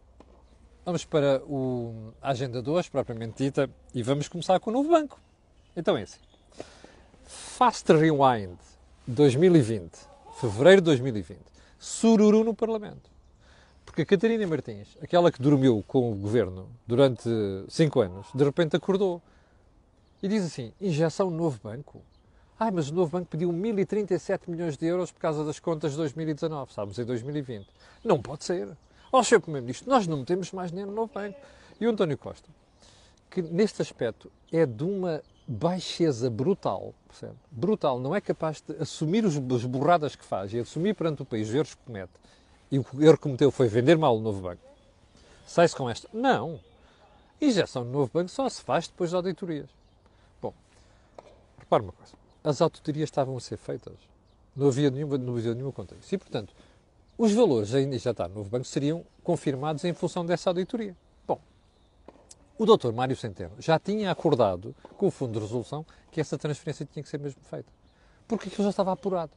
Vamos 0.83 1.05
para 1.05 1.43
o, 1.43 2.11
a 2.19 2.31
agenda 2.31 2.59
2, 2.59 2.89
propriamente 2.89 3.43
dita, 3.43 3.69
e 3.93 4.01
vamos 4.01 4.27
começar 4.27 4.59
com 4.59 4.71
o 4.71 4.73
novo 4.73 4.89
banco. 4.89 5.19
Então 5.77 5.95
é 5.95 6.01
assim. 6.01 6.19
Fast 7.23 7.88
Rewind 7.93 8.57
2020, 9.05 9.91
fevereiro 10.39 10.81
de 10.81 10.85
2020. 10.85 11.39
Sururu 11.77 12.43
no 12.43 12.55
Parlamento. 12.55 13.11
Porque 13.85 14.01
a 14.01 14.05
Catarina 14.05 14.45
Martins, 14.47 14.97
aquela 15.03 15.31
que 15.31 15.39
dormiu 15.39 15.83
com 15.87 16.11
o 16.11 16.15
governo 16.15 16.67
durante 16.87 17.29
5 17.69 18.01
anos, 18.01 18.27
de 18.33 18.44
repente 18.44 18.75
acordou 18.75 19.21
e 20.23 20.27
diz 20.27 20.44
assim: 20.44 20.73
injeção 20.81 21.29
no 21.29 21.37
novo 21.37 21.59
banco. 21.63 22.01
Ai, 22.59 22.71
mas 22.71 22.89
o 22.89 22.94
novo 22.94 23.11
banco 23.11 23.27
pediu 23.27 23.51
1.037 23.51 24.41
milhões 24.47 24.77
de 24.77 24.85
euros 24.87 25.11
por 25.11 25.19
causa 25.19 25.45
das 25.45 25.59
contas 25.59 25.92
de 25.92 25.97
2019, 25.97 26.71
estamos 26.71 26.97
em 26.97 27.06
2020. 27.06 27.68
Não 28.04 28.19
pode 28.19 28.44
ser. 28.44 28.68
Ó 29.11 29.19
oh, 29.19 29.23
Sr. 29.23 29.41
Primeiro-Ministro, 29.41 29.89
nós 29.89 30.07
não 30.07 30.23
temos 30.23 30.51
mais 30.51 30.71
dinheiro 30.71 30.91
no 30.91 31.07
banco. 31.07 31.37
E 31.80 31.85
o 31.85 31.89
António 31.89 32.18
Costa, 32.18 32.47
que 33.30 33.41
neste 33.41 33.81
aspecto 33.81 34.31
é 34.51 34.65
de 34.65 34.83
uma 34.83 35.21
baixeza 35.47 36.30
brutal, 36.30 36.94
percebe? 37.07 37.35
Brutal, 37.51 37.99
não 37.99 38.15
é 38.15 38.21
capaz 38.21 38.61
de 38.61 38.75
assumir 38.81 39.25
os, 39.25 39.35
as 39.35 39.65
burradas 39.65 40.15
que 40.15 40.23
faz 40.23 40.53
e 40.53 40.59
assumir 40.59 40.95
perante 40.95 41.23
o 41.23 41.25
país 41.25 41.49
os 41.49 41.56
erros 41.56 41.73
que 41.75 41.83
comete. 41.85 42.11
E 42.71 42.80
o 42.80 42.85
erro 42.99 43.18
que 43.18 43.23
cometeu 43.23 43.51
foi 43.51 43.68
vender 43.68 43.97
mal 43.97 44.18
o 44.18 44.21
novo 44.21 44.41
banco. 44.41 44.61
Sai-se 45.45 45.75
com 45.75 45.89
esta. 45.89 46.07
Não. 46.13 46.59
Injeção 47.41 47.83
no 47.83 47.91
novo 47.91 48.11
banco 48.13 48.30
só 48.30 48.47
se 48.47 48.61
faz 48.61 48.87
depois 48.87 49.09
de 49.09 49.15
auditorias. 49.18 49.69
Bom, 50.41 50.53
repare 51.59 51.83
uma 51.83 51.91
coisa. 51.91 52.13
As 52.44 52.61
auditorias 52.61 53.07
estavam 53.07 53.35
a 53.35 53.41
ser 53.41 53.57
feitas. 53.57 53.95
Não 54.56 54.68
havia 54.68 54.89
nenhuma, 54.89 55.18
não 55.18 55.35
havia 55.35 55.53
nenhuma 55.53 55.73
conta 55.73 55.95
disso. 55.95 56.15
E, 56.15 56.18
portanto, 56.18 56.53
os 57.21 57.33
valores 57.33 57.75
ainda 57.75 57.99
já 57.99 58.09
está 58.09 58.28
no 58.28 58.33
novo 58.33 58.49
banco 58.49 58.66
seriam 58.66 59.06
confirmados 59.23 59.83
em 59.85 59.94
função 59.94 60.25
dessa 60.25 60.49
auditoria. 60.49 60.97
Bom, 61.28 61.40
o 62.57 62.66
Dr. 62.66 62.92
Mário 62.92 63.16
Centeno 63.16 63.51
já 63.59 63.78
tinha 63.78 64.09
acordado 64.09 64.75
com 64.97 65.06
o 65.06 65.11
Fundo 65.11 65.33
de 65.33 65.40
Resolução 65.40 65.85
que 66.09 66.19
essa 66.19 66.35
transferência 66.35 66.83
tinha 66.83 67.04
que 67.04 67.07
ser 67.07 67.19
mesmo 67.19 67.40
feita. 67.44 67.71
Porque 68.28 68.49
aquilo 68.49 68.63
já 68.63 68.71
estava 68.71 68.92
apurado. 68.92 69.33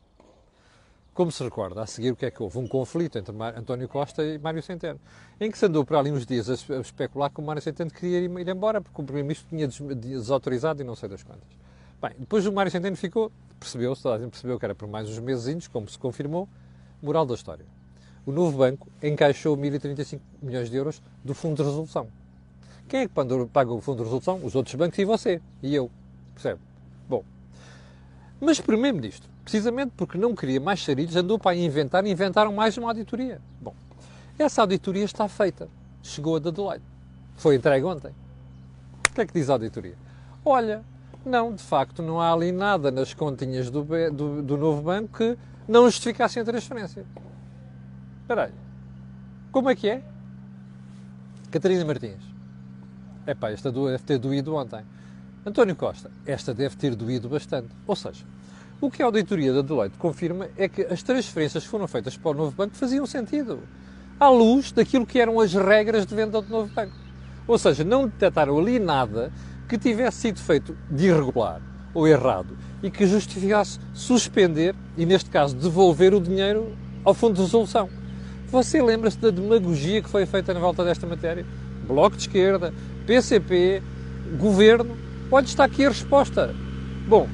Como 1.12 1.30
se 1.30 1.44
recorda, 1.44 1.82
a 1.82 1.86
seguir 1.86 2.12
o 2.12 2.16
que 2.16 2.24
é 2.24 2.30
que 2.30 2.42
houve? 2.42 2.56
Um 2.56 2.66
conflito 2.66 3.18
entre 3.18 3.34
António 3.54 3.86
Costa 3.86 4.24
e 4.24 4.38
Mário 4.38 4.62
Centeno, 4.62 4.98
em 5.38 5.50
que 5.50 5.58
se 5.58 5.66
andou 5.66 5.84
por 5.84 5.98
ali 5.98 6.10
uns 6.10 6.24
dias 6.24 6.48
a 6.48 6.80
especular 6.80 7.30
que 7.30 7.38
o 7.38 7.44
Mário 7.44 7.60
Centeno 7.60 7.90
queria 7.90 8.18
ir 8.18 8.48
embora, 8.48 8.80
porque 8.80 8.98
o 8.98 9.04
Primeiro-Ministro 9.04 9.46
tinha 9.50 9.68
desautorizado 9.94 10.80
e 10.80 10.84
não 10.86 10.96
sei 10.96 11.10
das 11.10 11.22
quantas. 11.22 11.50
Bem, 12.00 12.12
depois 12.18 12.46
o 12.46 12.52
Mário 12.52 12.72
Centeno 12.72 12.96
ficou, 12.96 13.30
percebeu-se, 13.60 14.02
percebeu 14.30 14.58
que 14.58 14.64
era 14.64 14.74
por 14.74 14.88
mais 14.88 15.06
uns 15.10 15.18
meses, 15.18 15.68
como 15.68 15.86
se 15.86 15.98
confirmou, 15.98 16.48
Moral 17.02 17.26
da 17.26 17.34
história. 17.34 17.66
O 18.26 18.32
novo 18.32 18.58
banco 18.58 18.88
encaixou 19.02 19.56
1.035 19.56 20.20
milhões 20.42 20.70
de 20.70 20.76
euros 20.76 21.02
do 21.22 21.34
Fundo 21.34 21.56
de 21.56 21.62
Resolução. 21.62 22.08
Quem 22.88 23.00
é 23.00 23.08
que 23.08 23.12
paga 23.12 23.72
o 23.72 23.80
Fundo 23.80 23.98
de 23.98 24.04
Resolução? 24.04 24.40
Os 24.42 24.54
outros 24.54 24.74
bancos 24.74 24.98
e 24.98 25.04
você. 25.04 25.42
E 25.62 25.74
eu. 25.74 25.90
Percebe? 26.34 26.60
Bom. 27.08 27.22
Mas 28.40 28.60
primeiro 28.60 29.00
disto, 29.00 29.28
precisamente 29.42 29.92
porque 29.96 30.16
não 30.16 30.34
queria 30.34 30.60
mais 30.60 30.78
charilhos, 30.78 31.16
andou 31.16 31.38
para 31.38 31.54
inventar 31.56 32.04
e 32.06 32.10
inventaram 32.10 32.52
mais 32.52 32.76
uma 32.78 32.88
auditoria. 32.88 33.40
Bom, 33.60 33.74
essa 34.38 34.62
auditoria 34.62 35.04
está 35.04 35.28
feita. 35.28 35.68
Chegou 36.02 36.36
a 36.36 36.38
da 36.38 36.50
Deloitte. 36.50 36.84
Foi 37.36 37.54
entregue 37.54 37.84
ontem. 37.84 38.12
O 39.10 39.14
que 39.14 39.20
é 39.20 39.26
que 39.26 39.32
diz 39.32 39.50
a 39.50 39.54
auditoria? 39.54 39.96
Olha, 40.44 40.82
não, 41.24 41.54
de 41.54 41.62
facto, 41.62 42.02
não 42.02 42.20
há 42.20 42.32
ali 42.32 42.52
nada 42.52 42.90
nas 42.90 43.14
continhas 43.14 43.70
do, 43.70 43.84
do, 44.12 44.42
do 44.42 44.56
novo 44.56 44.82
banco 44.82 45.18
que 45.18 45.38
não 45.66 45.84
justificassem 45.84 46.42
a 46.42 46.44
transferência. 46.44 47.04
Espera 48.24 48.44
aí. 48.44 48.52
Como 49.52 49.68
é 49.68 49.76
que 49.76 49.86
é? 49.86 50.02
Catarina 51.50 51.84
Martins. 51.84 52.24
Epá, 53.26 53.50
esta 53.50 53.70
deve 53.70 53.98
ter 53.98 54.18
doído 54.18 54.54
ontem. 54.54 54.82
António 55.44 55.76
Costa. 55.76 56.10
Esta 56.24 56.54
deve 56.54 56.74
ter 56.74 56.94
doído 56.94 57.28
bastante. 57.28 57.68
Ou 57.86 57.94
seja, 57.94 58.24
o 58.80 58.90
que 58.90 59.02
a 59.02 59.06
auditoria 59.06 59.52
da 59.52 59.60
Deloitte 59.60 59.98
confirma 59.98 60.48
é 60.56 60.70
que 60.70 60.86
as 60.86 61.02
transferências 61.02 61.64
que 61.64 61.68
foram 61.68 61.86
feitas 61.86 62.16
para 62.16 62.30
o 62.30 62.34
novo 62.34 62.56
banco 62.56 62.74
faziam 62.74 63.04
sentido. 63.04 63.60
À 64.18 64.30
luz 64.30 64.72
daquilo 64.72 65.04
que 65.04 65.20
eram 65.20 65.38
as 65.38 65.52
regras 65.52 66.06
de 66.06 66.14
venda 66.14 66.40
do 66.40 66.48
novo 66.48 66.72
banco. 66.72 66.96
Ou 67.46 67.58
seja, 67.58 67.84
não 67.84 68.06
detectaram 68.06 68.58
ali 68.58 68.78
nada 68.78 69.30
que 69.68 69.76
tivesse 69.76 70.16
sido 70.16 70.40
feito 70.40 70.74
de 70.90 71.08
irregular 71.08 71.60
ou 71.92 72.08
errado 72.08 72.56
e 72.82 72.90
que 72.90 73.06
justificasse 73.06 73.78
suspender 73.92 74.74
e, 74.96 75.04
neste 75.04 75.28
caso, 75.28 75.54
devolver 75.54 76.14
o 76.14 76.20
dinheiro 76.22 76.74
ao 77.04 77.12
Fundo 77.12 77.34
de 77.34 77.42
Resolução. 77.42 77.90
Você 78.54 78.80
lembra-se 78.80 79.18
da 79.18 79.30
demagogia 79.30 80.00
que 80.00 80.08
foi 80.08 80.24
feita 80.26 80.54
na 80.54 80.60
volta 80.60 80.84
desta 80.84 81.04
matéria? 81.08 81.44
Bloco 81.88 82.14
de 82.14 82.22
Esquerda, 82.22 82.72
PCP, 83.04 83.82
Governo. 84.38 84.96
Pode 85.28 85.48
estar 85.48 85.64
aqui 85.64 85.84
a 85.84 85.88
resposta. 85.88 86.54
Bom, 87.08 87.28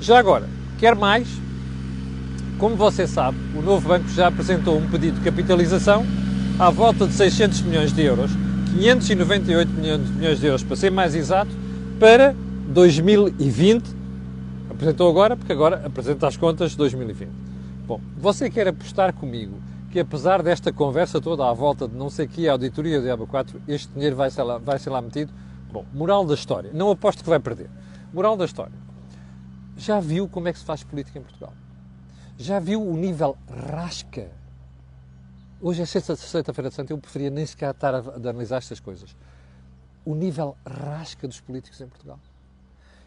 já 0.00 0.18
agora, 0.18 0.48
quer 0.76 0.96
mais? 0.96 1.28
Como 2.58 2.74
você 2.74 3.06
sabe, 3.06 3.38
o 3.56 3.62
novo 3.62 3.86
banco 3.86 4.08
já 4.08 4.26
apresentou 4.26 4.76
um 4.76 4.90
pedido 4.90 5.20
de 5.20 5.24
capitalização 5.24 6.04
à 6.58 6.68
volta 6.68 7.06
de 7.06 7.12
600 7.12 7.62
milhões 7.62 7.92
de 7.92 8.02
euros, 8.02 8.32
598 8.76 9.70
milhões 9.70 10.40
de 10.40 10.46
euros 10.46 10.64
para 10.64 10.74
ser 10.74 10.90
mais 10.90 11.14
exato, 11.14 11.52
para 12.00 12.34
2020. 12.70 13.84
Apresentou 14.68 15.08
agora, 15.08 15.36
porque 15.36 15.52
agora 15.52 15.80
apresenta 15.86 16.26
as 16.26 16.36
contas 16.36 16.72
de 16.72 16.76
2020. 16.76 17.28
Bom, 17.86 18.00
você 18.18 18.50
quer 18.50 18.66
apostar 18.66 19.12
comigo 19.12 19.60
que 19.96 20.00
apesar 20.00 20.42
desta 20.42 20.70
conversa 20.70 21.22
toda 21.22 21.48
à 21.48 21.54
volta 21.54 21.88
de 21.88 21.94
não 21.94 22.10
sei 22.10 22.28
que 22.28 22.46
auditoria 22.46 23.00
do 23.00 23.08
EBA 23.08 23.26
4, 23.26 23.62
este 23.66 23.90
dinheiro 23.94 24.14
vai 24.14 24.30
ser, 24.30 24.42
lá, 24.42 24.58
vai 24.58 24.78
ser 24.78 24.90
lá 24.90 25.00
metido? 25.00 25.32
Bom, 25.72 25.86
moral 25.90 26.22
da 26.26 26.34
história. 26.34 26.70
Não 26.74 26.90
aposto 26.90 27.24
que 27.24 27.30
vai 27.30 27.40
perder. 27.40 27.70
Moral 28.12 28.36
da 28.36 28.44
história. 28.44 28.74
Já 29.74 29.98
viu 29.98 30.28
como 30.28 30.48
é 30.48 30.52
que 30.52 30.58
se 30.58 30.66
faz 30.66 30.84
política 30.84 31.18
em 31.18 31.22
Portugal? 31.22 31.54
Já 32.36 32.60
viu 32.60 32.86
o 32.86 32.94
nível 32.94 33.38
rasca? 33.70 34.30
Hoje 35.62 35.80
é 35.80 35.86
sexta-feira 35.86 36.68
de 36.68 36.74
Santa, 36.74 36.92
eu 36.92 36.98
preferia 36.98 37.30
nem 37.30 37.46
sequer 37.46 37.70
estar 37.70 37.94
a, 37.94 38.00
a 38.00 38.16
analisar 38.16 38.58
estas 38.58 38.78
coisas 38.78 39.16
o 40.04 40.14
nível 40.14 40.58
rasca 40.66 41.26
dos 41.26 41.40
políticos 41.40 41.80
em 41.80 41.88
Portugal. 41.88 42.20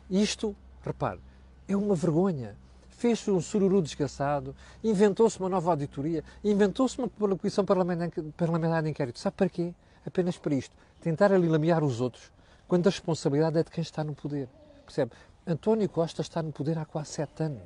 Isto, 0.10 0.56
repare, 0.84 1.20
é 1.68 1.78
uma 1.78 1.94
vergonha. 1.94 2.58
Fez-se 3.00 3.32
um 3.32 3.40
sururu 3.40 3.82
desgraçado, 3.82 4.54
inventou-se 4.84 5.40
uma 5.40 5.48
nova 5.48 5.72
auditoria, 5.72 6.22
inventou-se 6.44 7.00
uma 7.00 7.08
comissão 7.08 7.64
parlamentar 7.64 8.84
de 8.84 8.90
inquérito. 8.90 9.18
Sabe 9.18 9.38
para 9.38 9.48
quê? 9.48 9.74
Apenas 10.06 10.38
para 10.38 10.54
isto. 10.54 10.76
Tentar 11.00 11.32
alilamear 11.32 11.82
os 11.82 12.02
outros, 12.02 12.30
quando 12.68 12.88
a 12.88 12.90
responsabilidade 12.90 13.58
é 13.58 13.64
de 13.64 13.72
quem 13.72 13.82
está 13.82 14.04
no 14.04 14.14
poder. 14.14 14.50
Percebe? 14.86 15.14
António 15.48 15.88
Costa 15.88 16.22
está 16.22 16.44
no 16.44 16.52
poder 16.52 16.78
há 16.78 16.84
quase 16.84 17.12
sete 17.12 17.42
anos. 17.42 17.62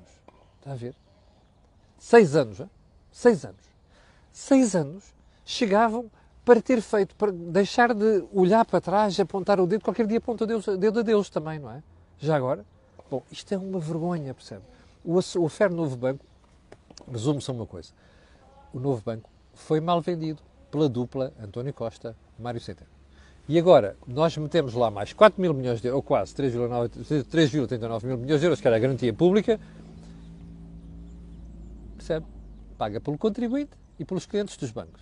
Está 0.59 0.73
a 0.73 0.75
ver? 0.75 0.93
Seis 1.97 2.35
anos, 2.35 2.59
hein? 2.59 2.69
Seis 3.11 3.43
anos. 3.43 3.65
Seis 4.31 4.75
anos 4.75 5.03
chegavam 5.43 6.11
para 6.45 6.61
ter 6.61 6.79
feito, 6.79 7.15
para 7.15 7.31
deixar 7.31 7.95
de 7.95 8.23
olhar 8.31 8.65
para 8.65 8.79
trás, 8.79 9.19
apontar 9.19 9.59
o 9.59 9.65
dedo, 9.65 9.83
qualquer 9.83 10.05
dia 10.05 10.19
aponta 10.19 10.43
o 10.43 10.47
dedo, 10.47 10.77
dedo 10.77 10.99
a 10.99 11.01
Deus 11.01 11.27
também, 11.27 11.57
não 11.57 11.71
é? 11.71 11.81
Já 12.19 12.35
agora? 12.35 12.63
Bom, 13.09 13.23
isto 13.31 13.51
é 13.51 13.57
uma 13.57 13.79
vergonha, 13.79 14.31
percebe? 14.35 14.61
O, 15.03 15.17
o 15.17 15.49
Fer 15.49 15.71
Novo 15.71 15.95
Banco, 15.95 16.25
resume-se 17.11 17.49
a 17.49 17.53
uma 17.53 17.65
coisa. 17.65 17.89
O 18.73 18.79
Novo 18.79 19.01
Banco 19.03 19.29
foi 19.53 19.79
mal 19.79 20.01
vendido 20.01 20.41
pela 20.71 20.87
dupla 20.89 21.33
António 21.41 21.73
Costa, 21.73 22.15
Mário 22.39 22.59
Centeno. 22.59 22.89
E 23.47 23.59
agora, 23.59 23.97
nós 24.07 24.35
metemos 24.37 24.73
lá 24.73 24.89
mais 24.89 25.11
4 25.11 25.41
mil 25.41 25.53
milhões 25.53 25.81
de 25.81 25.87
euros, 25.87 25.97
ou 25.97 26.03
quase 26.03 26.33
3,39 26.33 28.05
mil 28.05 28.17
milhões 28.17 28.39
de 28.39 28.45
euros, 28.45 28.61
que 28.61 28.67
era 28.67 28.77
a 28.77 28.79
garantia 28.79 29.13
pública, 29.13 29.59
percebe? 31.97 32.25
Paga 32.77 33.01
pelo 33.01 33.17
contribuinte 33.17 33.71
e 33.99 34.05
pelos 34.05 34.25
clientes 34.25 34.55
dos 34.57 34.71
bancos 34.71 35.01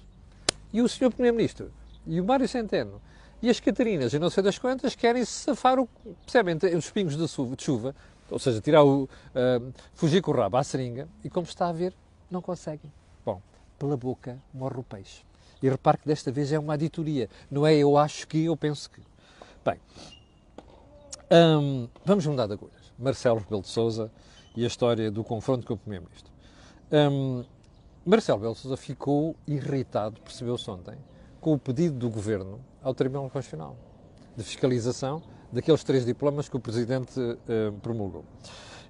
e 0.73 0.81
o 0.81 0.87
Sr. 0.87 1.11
Primeiro-Ministro 1.11 1.71
e 2.05 2.19
o 2.19 2.25
Mário 2.25 2.47
Centeno 2.47 3.01
e 3.41 3.49
as 3.49 3.59
Catarinas 3.59 4.13
e 4.13 4.19
não 4.19 4.29
sei 4.29 4.43
das 4.43 4.57
quantas 4.57 4.95
querem 4.95 5.25
safar 5.25 5.79
o, 5.79 5.87
percebem, 6.23 6.57
os 6.77 6.89
pingos 6.91 7.17
de 7.17 7.27
chuva 7.63 7.95
ou 8.31 8.39
seja, 8.39 8.61
tirar 8.61 8.83
o, 8.83 9.03
uh, 9.03 9.73
fugir 9.93 10.21
com 10.21 10.31
o 10.31 10.33
rabo 10.33 10.57
à 10.57 10.63
seringa 10.63 11.07
e 11.23 11.29
como 11.29 11.45
está 11.45 11.67
a 11.67 11.71
ver, 11.71 11.93
não 12.29 12.41
conseguem. 12.41 12.91
Bom, 13.25 13.41
pela 13.77 13.97
boca 13.97 14.39
morre 14.53 14.79
o 14.79 14.83
peixe. 14.83 15.23
E 15.61 15.69
repare 15.69 15.97
que 15.99 16.07
desta 16.07 16.31
vez 16.31 16.51
é 16.51 16.57
uma 16.57 16.73
auditoria, 16.73 17.29
não 17.49 17.67
é 17.67 17.75
eu 17.75 17.97
acho 17.97 18.27
que, 18.27 18.45
eu 18.45 18.57
penso 18.57 18.89
que. 18.89 19.01
Bem, 19.63 19.79
um, 21.31 21.87
vamos 22.03 22.25
mudar 22.25 22.47
de 22.47 22.53
agulhas. 22.53 22.91
Marcelo 22.97 23.39
Rebelo 23.39 23.61
de 23.61 23.67
Sousa 23.67 24.11
e 24.55 24.63
a 24.63 24.67
história 24.67 25.11
do 25.11 25.23
confronto 25.23 25.65
com 25.65 25.75
o 25.75 25.77
Primeiro-Ministro. 25.77 26.31
Um, 26.91 27.43
Marcelo 28.05 28.39
Belo 28.39 28.55
Sousa 28.55 28.75
ficou 28.75 29.35
irritado, 29.47 30.19
percebeu-se 30.21 30.69
ontem, 30.69 30.97
com 31.39 31.53
o 31.53 31.59
pedido 31.59 31.97
do 31.97 32.09
Governo 32.09 32.59
ao 32.81 32.93
Tribunal 32.95 33.29
Constitucional 33.29 33.77
de 34.35 34.43
fiscalização 34.43 35.21
daqueles 35.51 35.83
três 35.83 36.05
diplomas 36.05 36.47
que 36.47 36.55
o 36.55 36.59
Presidente 36.59 37.19
eh, 37.47 37.71
promulgou. 37.81 38.23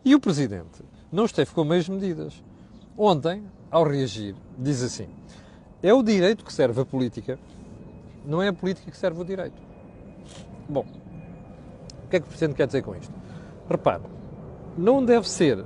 E 0.03 0.15
o 0.15 0.19
Presidente 0.19 0.83
não 1.11 1.25
esteve 1.25 1.51
com 1.51 1.63
meias 1.63 1.87
medidas. 1.89 2.43
Ontem, 2.97 3.43
ao 3.69 3.83
reagir, 3.83 4.35
diz 4.57 4.83
assim: 4.83 5.07
é 5.81 5.93
o 5.93 6.03
direito 6.03 6.45
que 6.45 6.53
serve 6.53 6.81
a 6.81 6.85
política, 6.85 7.39
não 8.25 8.41
é 8.41 8.47
a 8.47 8.53
política 8.53 8.91
que 8.91 8.97
serve 8.97 9.21
o 9.21 9.25
direito. 9.25 9.61
Bom, 10.69 10.85
o 12.05 12.07
que 12.09 12.17
é 12.17 12.19
que 12.19 12.25
o 12.25 12.29
Presidente 12.29 12.55
quer 12.55 12.67
dizer 12.67 12.83
com 12.83 12.95
isto? 12.95 13.13
Repare, 13.69 14.03
não 14.77 15.03
deve 15.03 15.29
ser 15.29 15.65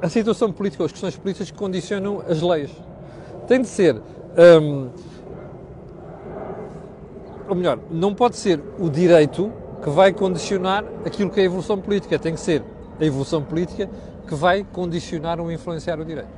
a 0.00 0.08
situação 0.08 0.52
política 0.52 0.82
ou 0.82 0.86
as 0.86 0.92
questões 0.92 1.16
políticas 1.16 1.50
que 1.50 1.56
condicionam 1.56 2.22
as 2.28 2.40
leis. 2.40 2.70
Tem 3.46 3.60
de 3.60 3.68
ser. 3.68 4.00
Um, 4.38 4.90
ou 7.48 7.54
melhor, 7.54 7.78
não 7.90 8.14
pode 8.14 8.36
ser 8.36 8.62
o 8.78 8.88
direito 8.88 9.52
que 9.82 9.90
vai 9.90 10.12
condicionar 10.12 10.84
aquilo 11.04 11.30
que 11.30 11.40
é 11.40 11.42
a 11.42 11.46
evolução 11.46 11.80
política. 11.80 12.18
Tem 12.18 12.34
que 12.34 12.40
ser 12.40 12.62
a 12.98 13.04
evolução 13.04 13.42
política 13.42 13.88
que 14.26 14.34
vai 14.34 14.64
condicionar 14.64 15.40
ou 15.40 15.50
influenciar 15.52 16.00
o 16.00 16.04
direito. 16.04 16.30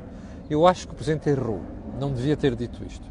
Eu 0.50 0.66
acho 0.66 0.86
que 0.86 0.92
o 0.92 0.96
Presidente 0.96 1.28
errou. 1.28 1.60
Não 1.98 2.12
devia 2.12 2.36
ter 2.36 2.54
dito 2.54 2.84
isto. 2.84 3.04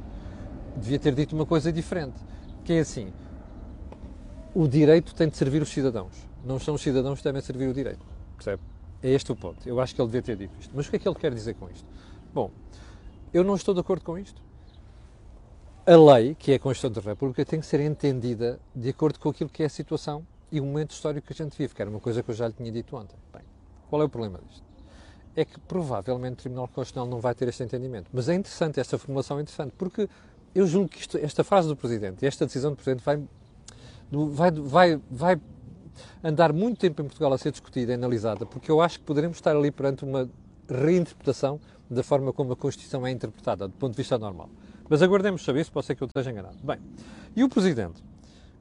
Devia 0.75 0.99
ter 0.99 1.13
dito 1.13 1.35
uma 1.35 1.45
coisa 1.45 1.71
diferente. 1.71 2.19
Que 2.63 2.73
é 2.73 2.79
assim: 2.79 3.11
o 4.53 4.67
direito 4.67 5.13
tem 5.13 5.27
de 5.27 5.37
servir 5.37 5.61
os 5.61 5.69
cidadãos. 5.69 6.13
Não 6.45 6.59
são 6.59 6.75
os 6.75 6.81
cidadãos 6.81 7.19
que 7.19 7.23
devem 7.23 7.41
servir 7.41 7.67
o 7.67 7.73
direito. 7.73 8.05
Percebe? 8.35 8.61
É 9.01 9.09
este 9.09 9.31
o 9.31 9.35
ponto. 9.35 9.67
Eu 9.67 9.79
acho 9.79 9.93
que 9.93 10.01
ele 10.01 10.07
devia 10.07 10.21
ter 10.21 10.35
dito 10.35 10.53
isto. 10.59 10.71
Mas 10.75 10.87
o 10.87 10.89
que 10.89 10.95
é 10.95 10.99
que 10.99 11.07
ele 11.07 11.15
quer 11.15 11.33
dizer 11.33 11.53
com 11.55 11.69
isto? 11.69 11.85
Bom, 12.33 12.51
eu 13.33 13.43
não 13.43 13.55
estou 13.55 13.73
de 13.73 13.79
acordo 13.79 14.03
com 14.03 14.17
isto. 14.17 14.41
A 15.89 15.95
lei, 15.95 16.35
que 16.35 16.51
é 16.51 16.55
a 16.55 16.59
Constituição 16.59 17.01
da 17.01 17.09
República, 17.11 17.45
tem 17.45 17.61
que 17.61 17.65
ser 17.65 17.79
entendida 17.79 18.59
de 18.75 18.89
acordo 18.89 19.17
com 19.19 19.29
aquilo 19.29 19.49
que 19.49 19.63
é 19.63 19.67
a 19.67 19.69
situação 19.69 20.27
e 20.51 20.59
o 20.59 20.65
momento 20.65 20.91
histórico 20.91 21.27
que 21.27 21.31
a 21.31 21.35
gente 21.45 21.57
vive, 21.57 21.73
que 21.73 21.81
era 21.81 21.89
uma 21.89 22.01
coisa 22.01 22.21
que 22.21 22.29
eu 22.29 22.35
já 22.35 22.45
lhe 22.45 22.53
tinha 22.53 22.69
dito 22.69 22.93
ontem. 22.97 23.15
Bem, 23.31 23.41
qual 23.89 24.01
é 24.01 24.03
o 24.03 24.09
problema 24.09 24.37
disto? 24.45 24.65
É 25.33 25.45
que 25.45 25.57
provavelmente 25.61 26.33
o 26.33 26.35
Tribunal 26.41 26.67
Constitucional 26.67 27.09
não 27.09 27.21
vai 27.21 27.33
ter 27.33 27.47
este 27.47 27.63
entendimento. 27.63 28.09
Mas 28.11 28.27
é 28.27 28.35
interessante, 28.35 28.81
esta 28.81 28.97
formulação 28.97 29.39
é 29.39 29.43
interessante, 29.43 29.71
porque 29.77 30.09
eu 30.53 30.67
julgo 30.67 30.89
que 30.89 30.99
isto, 30.99 31.17
esta 31.19 31.41
frase 31.41 31.69
do 31.69 31.75
Presidente, 31.77 32.25
esta 32.25 32.45
decisão 32.45 32.71
do 32.71 32.75
Presidente 32.75 33.05
vai, 33.05 33.25
vai, 34.11 34.51
vai, 34.51 35.01
vai 35.09 35.41
andar 36.21 36.51
muito 36.51 36.81
tempo 36.81 37.01
em 37.01 37.05
Portugal 37.05 37.31
a 37.31 37.37
ser 37.37 37.51
discutida 37.51 37.93
e 37.93 37.95
analisada, 37.95 38.45
porque 38.45 38.69
eu 38.69 38.81
acho 38.81 38.99
que 38.99 39.05
poderemos 39.05 39.37
estar 39.37 39.55
ali 39.55 39.71
perante 39.71 40.03
uma 40.03 40.29
reinterpretação 40.69 41.61
da 41.89 42.03
forma 42.03 42.33
como 42.33 42.51
a 42.51 42.57
Constituição 42.57 43.07
é 43.07 43.11
interpretada, 43.11 43.69
do 43.69 43.73
ponto 43.75 43.93
de 43.93 43.97
vista 43.97 44.17
normal. 44.17 44.49
Mas 44.89 45.01
aguardemos 45.01 45.43
saber 45.43 45.65
se 45.65 45.71
pode 45.71 45.85
ser 45.85 45.95
que 45.95 46.03
eu 46.03 46.07
esteja 46.07 46.31
enganado. 46.31 46.57
Bem, 46.63 46.77
e 47.35 47.43
o 47.43 47.49
Presidente, 47.49 48.03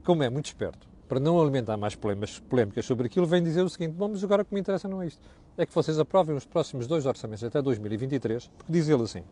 como 0.05 0.23
é 0.23 0.31
muito 0.31 0.47
esperto, 0.47 0.87
para 1.09 1.21
não 1.21 1.41
alimentar 1.41 1.77
mais 1.77 1.95
polémicas, 1.95 2.41
polémicas 2.41 2.85
sobre 2.85 3.07
aquilo, 3.07 3.27
vem 3.27 3.43
dizer 3.43 3.63
o 3.63 3.69
seguinte: 3.69 3.93
bom, 3.93 4.09
mas 4.09 4.23
agora 4.25 4.43
o 4.43 4.45
que 4.45 4.55
me 4.55 4.61
interessa 4.61 4.89
não 4.89 5.03
é 5.03 5.07
isto. 5.07 5.21
É 5.57 5.65
que 5.65 5.75
vocês 5.75 5.99
aprovem 5.99 6.37
os 6.37 6.45
próximos 6.45 6.87
dois 6.87 7.07
orçamentos 7.07 7.45
até 7.45 7.63
2023, 7.63 8.49
porque 8.59 8.73
diz 8.73 8.89
ele 8.89 9.03
assim. 9.03 9.23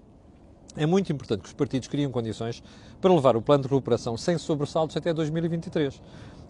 É 0.76 0.86
muito 0.86 1.12
importante 1.12 1.42
que 1.42 1.46
os 1.46 1.52
partidos 1.52 1.86
criem 1.86 2.10
condições 2.10 2.62
para 3.00 3.14
levar 3.14 3.36
o 3.36 3.42
plano 3.42 3.62
de 3.62 3.68
recuperação 3.68 4.16
sem 4.16 4.36
sobressaltos 4.38 4.96
até 4.96 5.12
2023 5.12 6.00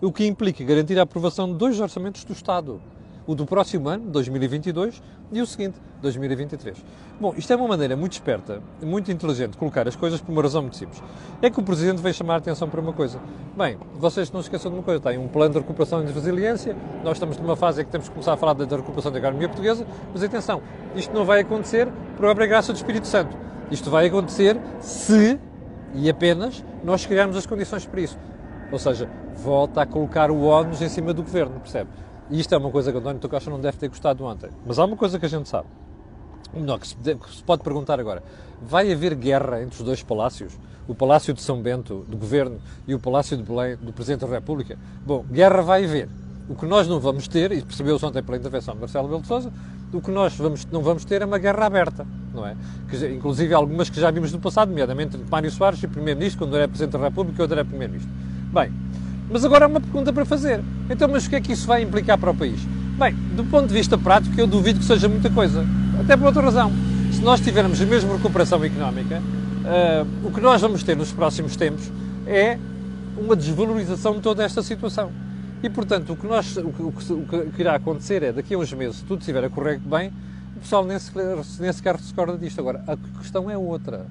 o 0.00 0.12
que 0.12 0.26
implica 0.26 0.62
garantir 0.64 0.98
a 0.98 1.02
aprovação 1.02 1.50
de 1.50 1.58
dois 1.58 1.80
orçamentos 1.80 2.24
do 2.24 2.32
Estado. 2.32 2.80
O 3.26 3.34
do 3.34 3.46
próximo 3.46 3.88
ano, 3.88 4.10
2022, 4.10 5.02
e 5.32 5.40
o 5.40 5.46
seguinte, 5.46 5.80
2023. 6.02 6.84
Bom, 7.20 7.34
isto 7.36 7.52
é 7.52 7.56
uma 7.56 7.66
maneira 7.66 7.96
muito 7.96 8.12
esperta, 8.12 8.60
muito 8.82 9.10
inteligente 9.10 9.52
de 9.52 9.56
colocar 9.56 9.88
as 9.88 9.96
coisas 9.96 10.20
por 10.20 10.32
uma 10.32 10.42
razão 10.42 10.62
muito 10.62 10.76
simples. 10.76 11.02
É 11.40 11.48
que 11.48 11.58
o 11.58 11.62
Presidente 11.62 12.02
veio 12.02 12.14
chamar 12.14 12.34
a 12.34 12.36
atenção 12.38 12.68
para 12.68 12.80
uma 12.80 12.92
coisa. 12.92 13.18
Bem, 13.56 13.78
vocês 13.94 14.30
não 14.30 14.42
se 14.42 14.46
esqueçam 14.46 14.70
de 14.70 14.76
uma 14.76 14.82
coisa, 14.82 15.00
tem 15.00 15.18
um 15.18 15.28
plano 15.28 15.54
de 15.54 15.60
recuperação 15.60 16.02
e 16.02 16.06
de 16.06 16.12
resiliência, 16.12 16.76
nós 17.02 17.16
estamos 17.16 17.38
numa 17.38 17.56
fase 17.56 17.82
em 17.82 17.84
que 17.84 17.90
temos 17.90 18.08
que 18.08 18.14
começar 18.14 18.34
a 18.34 18.36
falar 18.36 18.52
da 18.52 18.76
recuperação 18.76 19.10
da 19.10 19.18
economia 19.18 19.48
portuguesa, 19.48 19.86
mas 20.12 20.22
atenção, 20.22 20.62
isto 20.94 21.14
não 21.14 21.24
vai 21.24 21.40
acontecer 21.40 21.88
por 22.16 22.26
obra 22.26 22.44
e 22.44 22.48
graça 22.48 22.72
do 22.72 22.76
Espírito 22.76 23.06
Santo. 23.06 23.36
Isto 23.70 23.90
vai 23.90 24.06
acontecer 24.06 24.60
se 24.80 25.38
e 25.94 26.10
apenas 26.10 26.64
nós 26.82 27.06
criarmos 27.06 27.36
as 27.36 27.46
condições 27.46 27.86
para 27.86 28.00
isso. 28.00 28.18
Ou 28.70 28.78
seja, 28.78 29.08
volta 29.36 29.82
a 29.82 29.86
colocar 29.86 30.30
o 30.30 30.42
ónus 30.42 30.82
em 30.82 30.88
cima 30.88 31.14
do 31.14 31.22
governo, 31.22 31.60
percebe? 31.60 31.88
E 32.30 32.40
isto 32.40 32.54
é 32.54 32.58
uma 32.58 32.70
coisa 32.70 32.90
que 32.90 32.98
António 32.98 33.20
Tocosta 33.20 33.50
não 33.50 33.60
deve 33.60 33.76
ter 33.76 33.88
gostado 33.88 34.24
ontem. 34.24 34.50
Mas 34.66 34.78
há 34.78 34.84
uma 34.84 34.96
coisa 34.96 35.18
que 35.18 35.26
a 35.26 35.28
gente 35.28 35.48
sabe. 35.48 35.68
Não, 36.54 36.78
que 36.78 36.86
se, 36.86 36.94
que 36.94 37.34
se 37.34 37.42
pode 37.42 37.62
perguntar 37.62 37.98
agora. 37.98 38.22
Vai 38.62 38.92
haver 38.92 39.14
guerra 39.14 39.62
entre 39.62 39.76
os 39.78 39.84
dois 39.84 40.02
palácios? 40.02 40.56
O 40.86 40.94
Palácio 40.94 41.32
de 41.32 41.40
São 41.40 41.60
Bento, 41.60 42.04
do 42.08 42.16
Governo, 42.16 42.58
e 42.86 42.94
o 42.94 42.98
Palácio 42.98 43.36
de 43.36 43.42
Belém, 43.42 43.76
do 43.76 43.92
Presidente 43.92 44.20
da 44.20 44.26
República? 44.26 44.78
Bom, 45.04 45.24
guerra 45.30 45.62
vai 45.62 45.84
haver. 45.84 46.08
O 46.48 46.54
que 46.54 46.66
nós 46.66 46.86
não 46.86 47.00
vamos 47.00 47.26
ter, 47.26 47.52
e 47.52 47.62
percebeu-se 47.62 48.04
ontem 48.04 48.22
pela 48.22 48.36
intervenção 48.36 48.74
de 48.74 48.80
Marcelo 48.80 49.08
Belo 49.08 49.22
de 49.22 49.26
Sousa, 49.26 49.50
o 49.92 50.00
que 50.00 50.10
nós 50.10 50.36
vamos, 50.36 50.66
não 50.66 50.82
vamos 50.82 51.04
ter 51.04 51.22
é 51.22 51.24
uma 51.24 51.38
guerra 51.38 51.64
aberta, 51.64 52.06
não 52.34 52.46
é? 52.46 52.54
Que, 52.90 53.06
inclusive 53.06 53.54
algumas 53.54 53.88
que 53.88 53.98
já 53.98 54.10
vimos 54.10 54.30
no 54.30 54.38
passado, 54.40 54.68
nomeadamente 54.68 55.16
entre 55.16 55.30
Mário 55.30 55.50
Soares 55.50 55.82
e 55.82 55.88
Primeiro-Ministro, 55.88 56.44
quando 56.44 56.56
era 56.56 56.68
Presidente 56.68 56.92
da 56.92 56.98
República 56.98 57.40
e 57.40 57.42
outro 57.42 57.54
era 57.58 57.64
Primeiro-Ministro. 57.64 58.12
Bem, 58.52 58.70
mas 59.30 59.44
agora 59.44 59.64
há 59.64 59.68
uma 59.68 59.80
pergunta 59.80 60.12
para 60.12 60.24
fazer. 60.24 60.60
Então, 60.88 61.08
mas 61.08 61.26
o 61.26 61.30
que 61.30 61.36
é 61.36 61.40
que 61.40 61.52
isso 61.52 61.66
vai 61.66 61.82
implicar 61.82 62.18
para 62.18 62.30
o 62.30 62.34
país? 62.34 62.60
Bem, 62.98 63.14
do 63.34 63.44
ponto 63.44 63.66
de 63.66 63.74
vista 63.74 63.98
prático, 63.98 64.38
eu 64.38 64.46
duvido 64.46 64.78
que 64.78 64.84
seja 64.84 65.08
muita 65.08 65.30
coisa. 65.30 65.66
Até 66.00 66.16
por 66.16 66.26
outra 66.26 66.42
razão. 66.42 66.70
Se 67.12 67.20
nós 67.20 67.40
tivermos 67.40 67.80
a 67.80 67.86
mesma 67.86 68.14
recuperação 68.14 68.62
económica, 68.62 69.20
uh, 69.20 70.26
o 70.26 70.30
que 70.30 70.40
nós 70.40 70.60
vamos 70.60 70.82
ter 70.82 70.96
nos 70.96 71.12
próximos 71.12 71.56
tempos 71.56 71.90
é 72.26 72.58
uma 73.16 73.34
desvalorização 73.34 74.14
de 74.14 74.20
toda 74.20 74.44
esta 74.44 74.62
situação. 74.62 75.10
E, 75.62 75.70
portanto, 75.70 76.12
o 76.12 76.16
que, 76.16 76.26
nós, 76.26 76.56
o 76.56 76.70
que, 76.70 77.12
o 77.12 77.50
que, 77.50 77.60
irá 77.60 77.74
acontecer 77.74 78.22
é, 78.22 78.32
daqui 78.32 78.54
a 78.54 78.58
uns 78.58 78.72
meses, 78.72 78.96
se 78.96 79.04
tudo 79.04 79.20
estiver 79.20 79.42
a 79.42 79.48
correr 79.48 79.78
bem, 79.78 80.12
o 80.56 80.60
pessoal 80.60 80.84
nem 80.84 80.98
sequer, 80.98 81.36
nem 81.58 81.72
sequer 81.72 81.98
se 81.98 82.10
recorda 82.10 82.36
disto. 82.36 82.58
Agora, 82.60 82.84
a 82.86 82.96
questão 83.18 83.50
é 83.50 83.56
outra. 83.56 84.06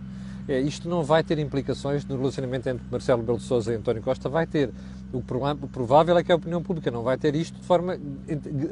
É, 0.48 0.60
isto 0.60 0.90
não 0.90 1.04
vai 1.04 1.24
ter 1.24 1.40
implicações 1.40 2.06
no 2.06 2.18
relacionamento 2.18 2.68
entre 2.68 2.84
Marcelo 2.92 3.22
Belo 3.22 3.40
Sousa 3.40 3.72
e 3.72 3.76
António 3.76 4.02
Costa, 4.02 4.28
vai 4.28 4.48
ter. 4.48 4.72
O 5.14 5.22
provável 5.22 6.18
é 6.18 6.24
que 6.24 6.32
a 6.32 6.36
opinião 6.36 6.62
pública 6.64 6.90
não 6.90 7.04
vai 7.04 7.18
ter 7.18 7.36
isto 7.36 7.60
de 7.60 7.66
forma. 7.66 7.98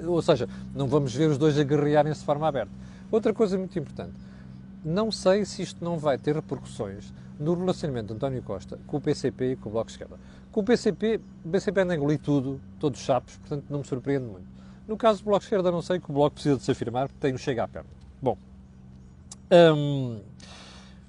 Ou 0.07 0.21
seja, 0.21 0.49
não 0.73 0.87
vamos 0.87 1.13
ver 1.13 1.29
os 1.29 1.37
dois 1.37 1.57
a 1.57 1.63
guerrearem-se 1.63 2.21
de 2.21 2.25
forma 2.25 2.47
aberta. 2.47 2.71
Outra 3.11 3.31
coisa 3.33 3.57
muito 3.57 3.77
importante. 3.77 4.13
Não 4.83 5.11
sei 5.11 5.45
se 5.45 5.61
isto 5.61 5.85
não 5.85 5.99
vai 5.99 6.17
ter 6.17 6.33
repercussões 6.33 7.13
no 7.39 7.53
relacionamento 7.53 8.07
de 8.07 8.13
António 8.13 8.41
Costa 8.41 8.79
com 8.87 8.97
o 8.97 9.01
PCP 9.01 9.51
e 9.51 9.55
com 9.55 9.69
o 9.69 9.71
Bloco 9.71 9.87
de 9.87 9.93
Esquerda. 9.93 10.15
Com 10.51 10.61
o 10.61 10.63
PCP, 10.63 11.19
o 11.45 11.49
PCP 11.49 11.81
anda 11.81 11.93
a 11.93 11.95
engolir 11.95 12.19
tudo, 12.19 12.59
todos 12.79 12.99
chapos, 12.99 13.37
portanto 13.37 13.65
não 13.69 13.79
me 13.79 13.85
surpreende 13.85 14.25
muito. 14.25 14.47
No 14.87 14.97
caso 14.97 15.19
do 15.19 15.25
Bloco 15.25 15.39
de 15.39 15.45
Esquerda, 15.45 15.71
não 15.71 15.81
sei 15.81 15.99
que 15.99 16.09
o 16.09 16.13
Bloco 16.13 16.31
precisa 16.31 16.57
de 16.57 16.63
se 16.63 16.71
afirmar, 16.71 17.07
porque 17.07 17.19
tem 17.19 17.33
o 17.33 17.37
chega 17.37 17.63
à 17.63 17.67
perna. 17.67 17.89
Bom, 18.21 18.37
hum, 19.51 20.19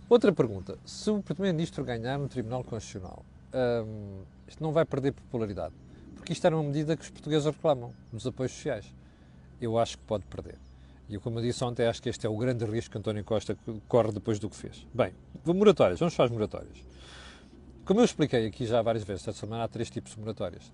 outra 0.08 0.32
pergunta. 0.32 0.78
Se 0.84 1.10
o 1.10 1.22
Primeiro-Ministro 1.22 1.84
ganhar 1.84 2.18
no 2.18 2.28
Tribunal 2.28 2.62
Constitucional, 2.64 3.24
hum, 3.54 4.20
isto 4.52 4.62
não 4.62 4.70
vai 4.70 4.84
perder 4.84 5.12
popularidade? 5.12 5.74
Porque 6.14 6.32
isto 6.34 6.46
era 6.46 6.54
uma 6.54 6.62
medida 6.62 6.94
que 6.94 7.02
os 7.02 7.10
portugueses 7.10 7.46
reclamam, 7.46 7.92
nos 8.12 8.26
apoios 8.26 8.52
sociais. 8.52 8.84
Eu 9.60 9.78
acho 9.78 9.96
que 9.96 10.04
pode 10.04 10.24
perder. 10.26 10.58
E 11.08 11.18
como 11.18 11.38
eu 11.38 11.42
disse 11.42 11.64
ontem, 11.64 11.86
acho 11.86 12.02
que 12.02 12.08
este 12.10 12.26
é 12.26 12.28
o 12.30 12.36
grande 12.36 12.64
risco 12.66 12.92
que 12.92 12.98
António 12.98 13.24
Costa 13.24 13.56
corre 13.88 14.12
depois 14.12 14.38
do 14.38 14.50
que 14.50 14.56
fez. 14.56 14.86
Bem, 14.92 15.14
moratórias, 15.46 15.98
vamos 15.98 16.14
para 16.14 16.26
as 16.26 16.30
moratórias. 16.30 16.76
Como 17.84 18.00
eu 18.00 18.04
expliquei 18.04 18.46
aqui 18.46 18.66
já 18.66 18.82
várias 18.82 19.04
vezes 19.04 19.26
esta 19.26 19.40
semana, 19.40 19.64
há 19.64 19.68
três 19.68 19.90
tipos 19.90 20.12
de 20.12 20.20
moratórias. 20.20 20.70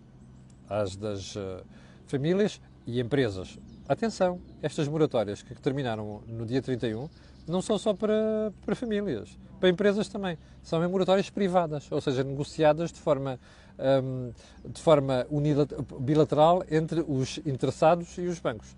As 0.68 0.96
das 0.96 1.36
uh, 1.36 1.64
famílias 2.06 2.60
e 2.84 3.00
empresas. 3.00 3.58
Atenção, 3.88 4.40
estas 4.60 4.88
moratórias 4.88 5.40
que 5.40 5.54
terminaram 5.54 6.22
no 6.26 6.44
dia 6.44 6.60
31 6.60 7.08
não 7.50 7.62
são 7.62 7.78
só 7.78 7.94
para, 7.94 8.52
para 8.64 8.74
famílias, 8.74 9.38
para 9.58 9.68
empresas 9.68 10.08
também. 10.08 10.38
São 10.62 10.86
moratórias 10.88 11.30
privadas, 11.30 11.90
ou 11.90 12.00
seja, 12.00 12.22
negociadas 12.22 12.92
de 12.92 13.00
forma, 13.00 13.38
um, 14.02 14.32
de 14.68 14.80
forma 14.80 15.26
bilateral 16.00 16.64
entre 16.70 17.04
os 17.06 17.38
interessados 17.38 18.16
e 18.18 18.26
os 18.26 18.38
bancos. 18.38 18.76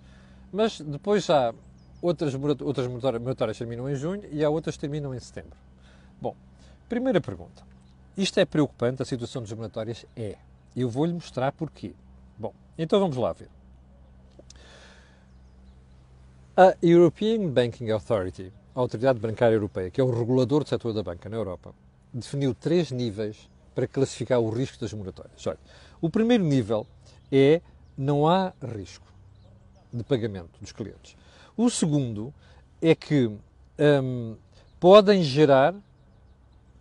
Mas 0.52 0.80
depois 0.80 1.24
já 1.24 1.54
outras, 2.02 2.35
outras 2.35 2.87
moratórias 2.87 3.59
terminam 3.59 3.88
em 3.88 3.94
junho 3.94 4.22
e 4.30 4.44
há 4.44 4.50
outras 4.50 4.76
que 4.76 4.80
terminam 4.80 5.14
em 5.14 5.20
setembro. 5.20 5.56
Bom, 6.20 6.35
primeira 6.88 7.20
pergunta. 7.20 7.62
Isto 8.16 8.40
é 8.40 8.44
preocupante, 8.44 9.02
a 9.02 9.04
situação 9.04 9.42
dos 9.42 9.52
moratórias? 9.52 10.04
É. 10.16 10.37
Eu 10.76 10.88
vou-lhe 10.88 11.12
mostrar 11.12 11.52
porquê. 11.52 11.94
Bom, 12.38 12.52
então 12.76 13.00
vamos 13.00 13.16
lá 13.16 13.33
ver. 13.33 13.48
A 16.56 16.76
European 16.83 17.48
Banking 17.48 17.90
Authority, 17.90 18.52
a 18.74 18.80
Autoridade 18.80 19.18
Bancária 19.18 19.54
Europeia, 19.54 19.90
que 19.90 20.00
é 20.00 20.04
o 20.04 20.11
regulador 20.11 20.62
do 20.62 20.68
setor 20.68 20.92
da 20.92 21.02
banca 21.02 21.28
na 21.28 21.37
Europa, 21.37 21.74
definiu 22.12 22.54
três 22.54 22.90
níveis 22.90 23.48
para 23.74 23.87
classificar 23.87 24.40
o 24.40 24.50
risco 24.50 24.80
das 24.80 24.92
moratórias. 24.92 25.46
Olha, 25.46 25.59
o 26.00 26.11
primeiro 26.11 26.44
nível 26.44 26.87
é 27.30 27.61
não 27.96 28.28
há 28.28 28.52
risco 28.74 29.06
de 29.92 30.02
pagamento 30.04 30.50
dos 30.61 30.72
clientes. 30.72 31.16
O 31.56 31.68
segundo 31.68 32.33
é 32.80 32.94
que 32.94 33.30
hum, 33.78 34.37
podem 34.78 35.22
gerar 35.22 35.74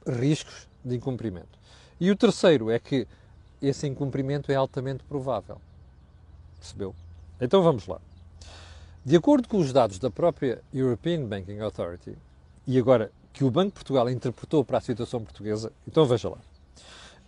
riscos 0.07 0.67
de 0.83 0.95
incumprimento. 0.95 1.59
E 1.99 2.09
o 2.09 2.15
terceiro 2.15 2.71
é 2.71 2.79
que 2.79 3.07
esse 3.61 3.87
incumprimento 3.87 4.51
é 4.51 4.55
altamente 4.55 5.03
provável. 5.03 5.59
Percebeu? 6.57 6.95
Então 7.41 7.61
vamos 7.61 7.87
lá. 7.87 7.99
De 9.09 9.15
acordo 9.15 9.47
com 9.47 9.57
os 9.57 9.73
dados 9.73 9.97
da 9.97 10.11
própria 10.11 10.61
European 10.71 11.25
Banking 11.25 11.57
Authority, 11.61 12.15
e 12.67 12.77
agora 12.77 13.11
que 13.33 13.43
o 13.43 13.49
Banco 13.49 13.69
de 13.69 13.73
Portugal 13.73 14.07
interpretou 14.07 14.63
para 14.63 14.77
a 14.77 14.81
situação 14.81 15.23
portuguesa, 15.23 15.73
então 15.87 16.05
veja 16.05 16.29
lá. 16.29 16.37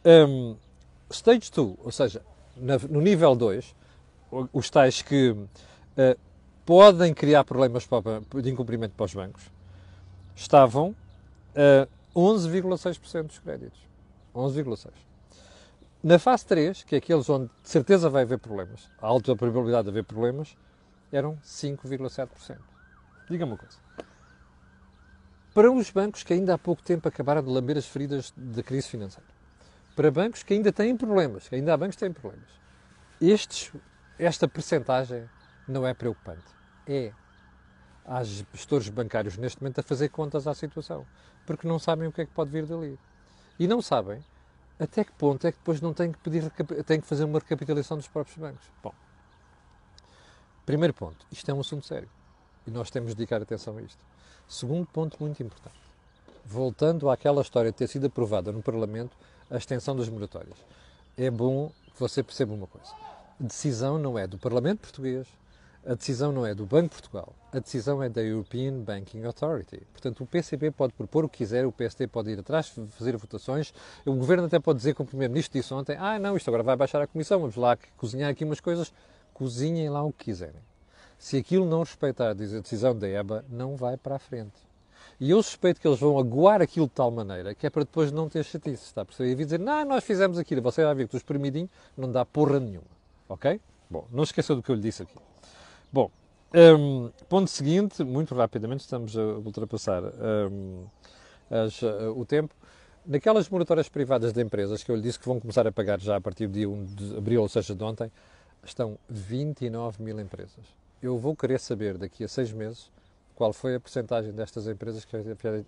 Um, 0.06 0.56
stage 1.10 1.50
2, 1.52 1.78
ou 1.84 1.92
seja, 1.92 2.22
no 2.88 3.02
nível 3.02 3.36
2, 3.36 3.76
os 4.54 4.70
tais 4.70 5.02
que 5.02 5.32
uh, 5.32 5.48
podem 6.68 7.16
criar 7.16 7.44
problemas 7.46 7.90
de 8.44 8.52
incumprimento 8.52 8.94
para 8.94 9.06
os 9.08 9.16
bancos, 9.16 9.42
estavam 10.36 10.90
uh, 10.90 11.90
11,6% 12.16 13.24
dos 13.24 13.40
créditos. 13.40 13.80
11,6%. 14.36 14.92
Na 16.04 16.20
fase 16.20 16.46
3, 16.46 16.84
que 16.84 16.94
é 16.94 17.00
aqueles 17.00 17.28
onde 17.28 17.50
de 17.64 17.70
certeza 17.70 18.08
vai 18.08 18.22
haver 18.22 18.38
problemas, 18.38 18.88
a 19.02 19.08
alta 19.08 19.36
probabilidade 19.36 19.86
de 19.86 19.90
haver 19.90 20.04
problemas, 20.04 20.56
eram 21.12 21.38
5,7%. 21.38 22.58
Diga-me 23.30 23.52
uma 23.52 23.58
coisa. 23.58 23.78
Para 25.54 25.72
os 25.72 25.90
bancos 25.92 26.24
que 26.24 26.34
ainda 26.34 26.54
há 26.54 26.58
pouco 26.58 26.82
tempo 26.82 27.08
acabaram 27.08 27.44
de 27.44 27.50
lamber 27.50 27.78
as 27.78 27.86
feridas 27.86 28.34
da 28.36 28.64
crise 28.64 28.88
financeira, 28.88 29.28
para 29.96 30.10
bancos 30.10 30.44
que 30.44 30.54
ainda 30.54 30.72
têm 30.72 30.96
problemas, 30.96 31.48
que 31.48 31.56
ainda 31.56 31.74
há 31.74 31.78
bancos 31.78 31.96
que 31.96 32.00
têm 32.00 32.14
problemas, 32.14 32.50
estes, 33.20 33.72
esta 34.18 34.48
percentagem 34.48 35.30
não 35.68 35.86
é 35.86 35.94
preocupante. 35.94 36.46
É. 36.88 37.12
Há 38.06 38.24
gestores 38.24 38.90
bancários 38.90 39.38
neste 39.38 39.62
momento 39.62 39.80
a 39.80 39.84
fazer 39.84 40.10
contas 40.10 40.48
à 40.48 40.54
situação 40.54 41.06
porque 41.46 41.68
não 41.68 41.80
sabem 41.80 42.08
o 42.08 42.12
que 42.12 42.22
é 42.22 42.26
que 42.26 42.32
pode 42.32 42.50
vir 42.50 42.66
dali. 42.66 42.98
E 43.60 43.68
não 43.68 43.82
sabem 43.82 44.24
até 44.80 45.04
que 45.04 45.12
ponto 45.12 45.46
é 45.46 45.52
que 45.52 45.58
depois 45.58 45.80
não 45.80 45.94
têm 45.94 46.12
que, 46.12 46.20
pedir, 46.20 46.50
têm 46.86 47.00
que 47.00 47.08
fazer 47.08 47.26
uma 47.26 47.40
recapitalização 47.40 47.98
dos 47.98 48.08
próprios 48.08 48.38
bancos. 48.38 48.66
Bom, 48.82 48.94
primeiro 50.72 50.94
ponto, 50.94 51.26
isto 51.30 51.52
é 51.52 51.54
um 51.54 51.60
assunto 51.60 51.86
sério 51.86 52.08
e 52.66 52.72
nós 52.72 52.90
temos 52.90 53.10
de 53.10 53.16
dedicar 53.16 53.42
atenção 53.42 53.78
a 53.78 53.82
isto. 53.82 54.00
Segundo 54.48 54.86
ponto 54.86 55.18
muito 55.20 55.44
importante, 55.44 55.76
voltando 56.46 57.10
àquela 57.10 57.42
história 57.42 57.72
de 57.72 57.78
ter 57.78 57.88
sido 57.88 58.08
aprovada 58.08 58.54
no 58.54 58.62
Parlamento 58.62 59.12
a 59.50 59.58
extensão 59.58 59.98
das 59.98 60.08
moratórias, 60.08 60.58
é 61.18 61.30
bom 61.30 61.74
que 61.94 62.00
você 62.00 62.24
perceba 62.24 62.54
uma 62.54 62.68
coisa. 62.68 62.90
A 63.38 63.44
decisão 63.44 64.00
não 64.00 64.18
é 64.18 64.26
do 64.26 64.38
Parlamento 64.38 64.80
português, 64.80 65.28
a 65.86 65.94
decisão 65.94 66.32
não 66.32 66.46
é 66.46 66.56
do 66.56 66.66
Banco 66.66 66.96
de 66.96 67.02
Portugal, 67.02 67.34
a 67.52 67.60
decisão 67.60 68.02
é 68.02 68.08
da 68.08 68.22
European 68.22 68.80
Banking 68.80 69.26
Authority. 69.26 69.82
Portanto, 69.92 70.24
o 70.24 70.26
PCP 70.26 70.72
pode 70.72 70.94
propor 70.94 71.26
o 71.26 71.30
que 71.30 71.40
quiser, 71.40 71.66
o 71.66 71.72
PST 71.72 72.08
pode 72.08 72.30
ir 72.30 72.40
atrás, 72.40 72.74
fazer 72.92 73.18
votações, 73.18 73.74
o 74.06 74.14
Governo 74.14 74.46
até 74.46 74.58
pode 74.58 74.78
dizer, 74.78 74.94
como 74.94 75.08
o 75.08 75.10
Primeiro-Ministro 75.10 75.60
disse 75.60 75.74
ontem, 75.74 75.98
ah, 76.00 76.18
não, 76.18 76.38
isto 76.38 76.48
agora 76.50 76.64
vai 76.64 76.78
baixar 76.78 77.02
a 77.02 77.08
Comissão, 77.08 77.42
vamos 77.42 77.58
lá 77.58 77.78
cozinhar 77.98 78.30
aqui 78.30 78.46
umas 78.46 78.62
coisas. 78.62 78.94
Cozinhem 79.42 79.90
lá 79.90 80.04
o 80.04 80.14
que 80.14 80.26
quiserem. 80.26 80.62
Se 81.18 81.36
aquilo 81.36 81.66
não 81.66 81.80
respeitar 81.80 82.30
a 82.30 82.34
decisão 82.34 82.96
da 82.96 83.08
EBA, 83.08 83.44
não 83.50 83.76
vai 83.76 83.98
para 83.98 84.18
a 84.18 84.20
frente. 84.20 84.54
E 85.20 85.32
eu 85.32 85.42
suspeito 85.42 85.82
que 85.82 85.88
eles 85.88 86.00
vão 86.00 86.20
aguar 86.20 86.62
aquilo 86.62 86.86
de 86.86 86.94
tal 86.94 87.10
maneira 87.10 87.56
que 87.56 87.66
é 87.66 87.70
para 87.72 87.84
depois 87.84 88.12
não 88.12 88.30
ter 88.30 88.46
chatice, 88.46 88.84
está 88.84 89.02
a 89.02 89.06
perceber? 89.06 89.32
E 89.32 89.36
dizer, 89.44 89.60
não, 89.60 89.84
nós 89.84 90.04
fizemos 90.04 90.38
aquilo, 90.38 90.62
você 90.62 90.86
vai 90.86 90.94
ver 90.94 91.06
que 91.06 91.10
tu 91.10 91.18
espremidinho 91.18 91.68
não 91.98 92.12
dá 92.12 92.24
porra 92.24 92.60
nenhuma. 92.60 92.86
Ok? 93.28 93.60
Bom, 93.90 94.06
não 94.12 94.22
esqueça 94.22 94.54
do 94.54 94.62
que 94.62 94.70
eu 94.70 94.76
lhe 94.76 94.82
disse 94.82 95.02
aqui. 95.02 95.16
Bom, 95.92 96.12
um, 96.54 97.10
ponto 97.28 97.50
seguinte, 97.50 98.04
muito 98.04 98.36
rapidamente, 98.36 98.82
estamos 98.82 99.18
a 99.18 99.24
ultrapassar 99.24 100.04
um, 100.04 100.86
as, 101.50 101.82
uh, 101.82 102.14
o 102.16 102.24
tempo. 102.28 102.54
Naquelas 103.04 103.50
moratórias 103.50 103.90
privadas 103.90 104.34
de 104.34 104.40
empresas 104.44 104.84
que 104.84 104.92
eu 104.92 104.96
lhe 104.96 105.02
disse 105.02 105.18
que 105.18 105.26
vão 105.26 105.40
começar 105.40 105.66
a 105.66 105.72
pagar 105.72 106.00
já 106.00 106.18
a 106.18 106.22
partir 106.22 106.46
do 106.46 106.54
dia 106.54 106.70
1 106.70 106.86
de 106.86 107.18
abril, 107.18 107.42
ou 107.42 107.50
seja, 107.50 107.74
de 107.74 107.84
ontem, 107.84 108.12
estão 108.64 108.98
29 109.10 110.02
mil 110.02 110.20
empresas. 110.20 110.66
Eu 111.02 111.18
vou 111.18 111.36
querer 111.36 111.60
saber 111.60 111.98
daqui 111.98 112.24
a 112.24 112.28
seis 112.28 112.52
meses 112.52 112.92
qual 113.36 113.52
foi 113.54 113.76
a 113.76 113.80
porcentagem 113.80 114.32
destas 114.32 114.68
empresas 114.68 115.04
que 115.04 115.18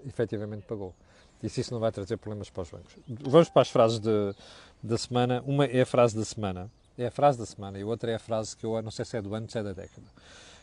efetivamente 0.06 0.64
pagou. 0.68 0.94
E 1.42 1.50
se 1.50 1.62
isso 1.62 1.74
não 1.74 1.80
vai 1.80 1.92
trazer 1.92 2.18
problemas 2.18 2.50
para 2.50 2.62
os 2.62 2.70
bancos. 2.70 2.96
Vamos 3.08 3.50
para 3.50 3.64
as 3.64 3.70
frases 3.70 4.00
de, 4.00 4.36
da 4.82 4.98
semana. 4.98 5.44
Uma 5.46 5.66
é 5.66 5.82
a 5.82 5.86
frase 5.86 6.16
da 6.16 6.24
semana. 6.24 6.72
É 6.98 7.08
a 7.08 7.12
frase 7.12 7.38
da 7.38 7.46
semana. 7.46 7.78
E 7.80 7.84
outra 7.84 8.12
é 8.12 8.16
a 8.16 8.20
frase 8.20 8.56
que 8.56 8.66
eu 8.66 8.82
não 8.82 8.92
sei 8.92 9.04
se 9.04 9.18
é 9.18 9.22
do 9.22 9.34
ano, 9.34 9.50
se 9.50 9.58
é 9.58 9.64
da 9.64 9.74
década. 9.74 10.08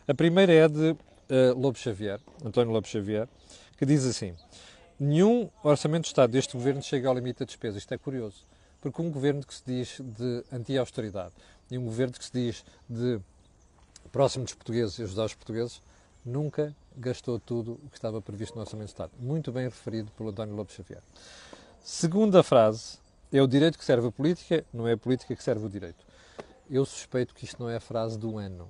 A 0.09 0.15
primeira 0.15 0.53
é 0.53 0.69
de 0.69 0.93
uh, 0.93 0.97
Lobo 1.55 1.77
Xavier, 1.77 2.21
António 2.45 2.73
Lobo 2.73 2.87
Xavier, 2.87 3.29
que 3.77 3.85
diz 3.85 4.07
assim: 4.07 4.35
Nenhum 4.99 5.51
orçamento 5.63 6.03
de 6.03 6.09
Estado 6.09 6.31
deste 6.31 6.55
governo 6.55 6.83
chega 6.83 7.09
ao 7.09 7.15
limite 7.15 7.41
da 7.41 7.45
despesa. 7.45 7.77
Isto 7.77 7.93
é 7.93 7.99
curioso, 7.99 8.47
porque 8.81 9.03
um 9.03 9.11
governo 9.11 9.45
que 9.45 9.55
se 9.55 9.63
diz 9.67 10.01
de 10.01 10.45
anti-austeridade 10.53 11.33
e 11.71 11.79
um 11.79 11.85
governo 11.85 12.15
que 12.15 12.25
se 12.25 12.33
diz 12.33 12.65
de 12.89 13.21
próximo 14.11 14.45
dos 14.45 14.55
portugueses 14.55 14.99
e 14.99 15.03
ajudar 15.03 15.27
os 15.27 15.35
portugueses, 15.35 15.83
nunca 16.25 16.75
gastou 16.97 17.39
tudo 17.39 17.73
o 17.85 17.89
que 17.89 17.97
estava 17.97 18.21
previsto 18.21 18.55
no 18.55 18.63
Orçamento 18.63 18.87
de 18.87 18.93
Estado. 18.93 19.13
Muito 19.19 19.53
bem 19.53 19.65
referido 19.65 20.11
pelo 20.13 20.31
António 20.31 20.55
Lobo 20.55 20.73
Xavier. 20.73 21.03
Segunda 21.83 22.43
frase, 22.43 22.99
é 23.33 23.41
o 23.41 23.47
direito 23.47 23.79
que 23.79 23.85
serve 23.85 24.09
a 24.09 24.13
política, 24.13 24.65
não 24.73 24.89
é 24.89 24.93
a 24.93 24.97
política 24.97 25.35
que 25.35 25.43
serve 25.43 25.65
o 25.65 25.69
direito. 25.69 26.05
Eu 26.69 26.85
suspeito 26.85 27.35
que 27.35 27.45
isto 27.45 27.63
não 27.63 27.71
é 27.71 27.77
a 27.77 27.81
frase 27.81 28.19
do 28.19 28.39
ano. 28.39 28.69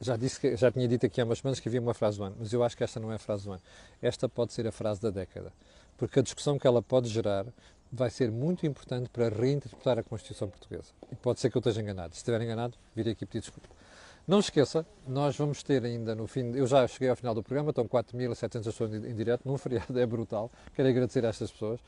Já, 0.00 0.16
disse 0.16 0.40
que, 0.40 0.56
já 0.56 0.70
tinha 0.70 0.88
dito 0.88 1.06
aqui 1.06 1.20
há 1.20 1.24
umas 1.24 1.38
semanas 1.38 1.60
que 1.60 1.68
havia 1.68 1.80
uma 1.80 1.94
frase 1.94 2.18
do 2.18 2.24
ano, 2.24 2.36
mas 2.38 2.52
eu 2.52 2.62
acho 2.64 2.76
que 2.76 2.82
esta 2.82 2.98
não 2.98 3.12
é 3.12 3.16
a 3.16 3.18
frase 3.18 3.44
do 3.44 3.52
ano. 3.52 3.62
Esta 4.00 4.28
pode 4.28 4.52
ser 4.52 4.66
a 4.66 4.72
frase 4.72 5.00
da 5.00 5.10
década, 5.10 5.52
porque 5.96 6.18
a 6.18 6.22
discussão 6.22 6.58
que 6.58 6.66
ela 6.66 6.82
pode 6.82 7.08
gerar 7.08 7.46
vai 7.92 8.08
ser 8.08 8.30
muito 8.30 8.66
importante 8.66 9.10
para 9.10 9.28
reinterpretar 9.28 9.98
a 9.98 10.02
Constituição 10.02 10.48
Portuguesa. 10.48 10.92
E 11.10 11.14
pode 11.14 11.40
ser 11.40 11.50
que 11.50 11.56
eu 11.56 11.60
esteja 11.60 11.82
enganado. 11.82 12.14
Se 12.14 12.20
estiver 12.20 12.40
enganado, 12.40 12.74
virei 12.96 13.12
aqui 13.12 13.26
pedir 13.26 13.40
desculpa. 13.40 13.68
Não 14.26 14.38
esqueça, 14.38 14.86
nós 15.06 15.36
vamos 15.36 15.64
ter 15.64 15.84
ainda 15.84 16.14
no 16.14 16.28
fim, 16.28 16.52
eu 16.54 16.64
já 16.64 16.86
cheguei 16.86 17.08
ao 17.08 17.16
final 17.16 17.34
do 17.34 17.42
programa, 17.42 17.70
estão 17.70 17.88
4.700 17.88 18.64
pessoas 18.64 18.94
em 18.94 19.14
direto, 19.16 19.42
num 19.44 19.58
feriado 19.58 19.98
é 19.98 20.06
brutal. 20.06 20.50
Quero 20.74 20.88
agradecer 20.88 21.26
a 21.26 21.28
estas 21.28 21.50
pessoas. 21.50 21.80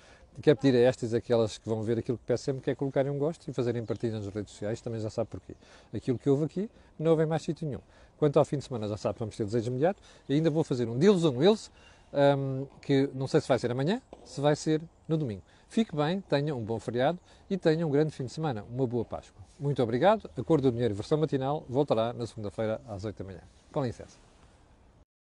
Quero 0.42 0.58
pedir 0.58 0.76
a 0.76 0.80
estas 0.80 1.12
e 1.12 1.16
aquelas 1.16 1.58
que 1.58 1.68
vão 1.68 1.80
ver 1.84 1.96
aquilo 1.96 2.18
que 2.18 2.24
peço 2.24 2.42
sempre, 2.42 2.60
que 2.60 2.68
é 2.68 2.74
colocarem 2.74 3.10
um 3.10 3.18
gosto 3.18 3.48
e 3.48 3.52
fazerem 3.52 3.84
partilha 3.86 4.14
nas 4.14 4.26
redes 4.26 4.50
sociais, 4.50 4.80
também 4.80 5.00
já 5.00 5.08
sabe 5.08 5.30
porquê. 5.30 5.54
Aquilo 5.94 6.18
que 6.18 6.28
houve 6.28 6.44
aqui 6.44 6.70
não 6.98 7.12
houve 7.12 7.22
em 7.22 7.26
mais 7.26 7.42
sítio 7.42 7.68
nenhum. 7.68 7.80
Quanto 8.18 8.36
ao 8.38 8.44
fim 8.44 8.58
de 8.58 8.64
semana, 8.64 8.88
já 8.88 8.96
sabe, 8.96 9.16
vamos 9.20 9.36
ter 9.36 9.44
desejo 9.44 9.70
imediato 9.70 10.02
e 10.28 10.34
ainda 10.34 10.50
vou 10.50 10.64
fazer 10.64 10.88
um 10.88 10.98
deals 10.98 11.24
on 11.24 11.36
wheels, 11.36 11.70
um, 12.12 12.66
que 12.82 13.08
não 13.14 13.28
sei 13.28 13.40
se 13.40 13.46
vai 13.46 13.60
ser 13.60 13.70
amanhã, 13.70 14.02
se 14.24 14.40
vai 14.40 14.56
ser 14.56 14.80
no 15.06 15.16
domingo. 15.16 15.42
Fique 15.68 15.94
bem, 15.94 16.20
tenha 16.20 16.54
um 16.54 16.64
bom 16.64 16.78
feriado 16.78 17.18
e 17.48 17.56
tenha 17.56 17.86
um 17.86 17.90
grande 17.90 18.12
fim 18.12 18.24
de 18.24 18.32
semana, 18.32 18.64
uma 18.70 18.86
boa 18.86 19.04
Páscoa. 19.04 19.42
Muito 19.58 19.82
obrigado. 19.82 20.30
A 20.36 20.42
Cor 20.42 20.60
do 20.60 20.70
Dinheiro, 20.70 20.94
versão 20.94 21.18
matinal, 21.18 21.64
voltará 21.68 22.12
na 22.12 22.26
segunda-feira 22.26 22.80
às 22.86 23.04
8 23.04 23.18
da 23.18 23.24
manhã. 23.24 23.40
Com 23.72 23.82
licença. 23.84 24.23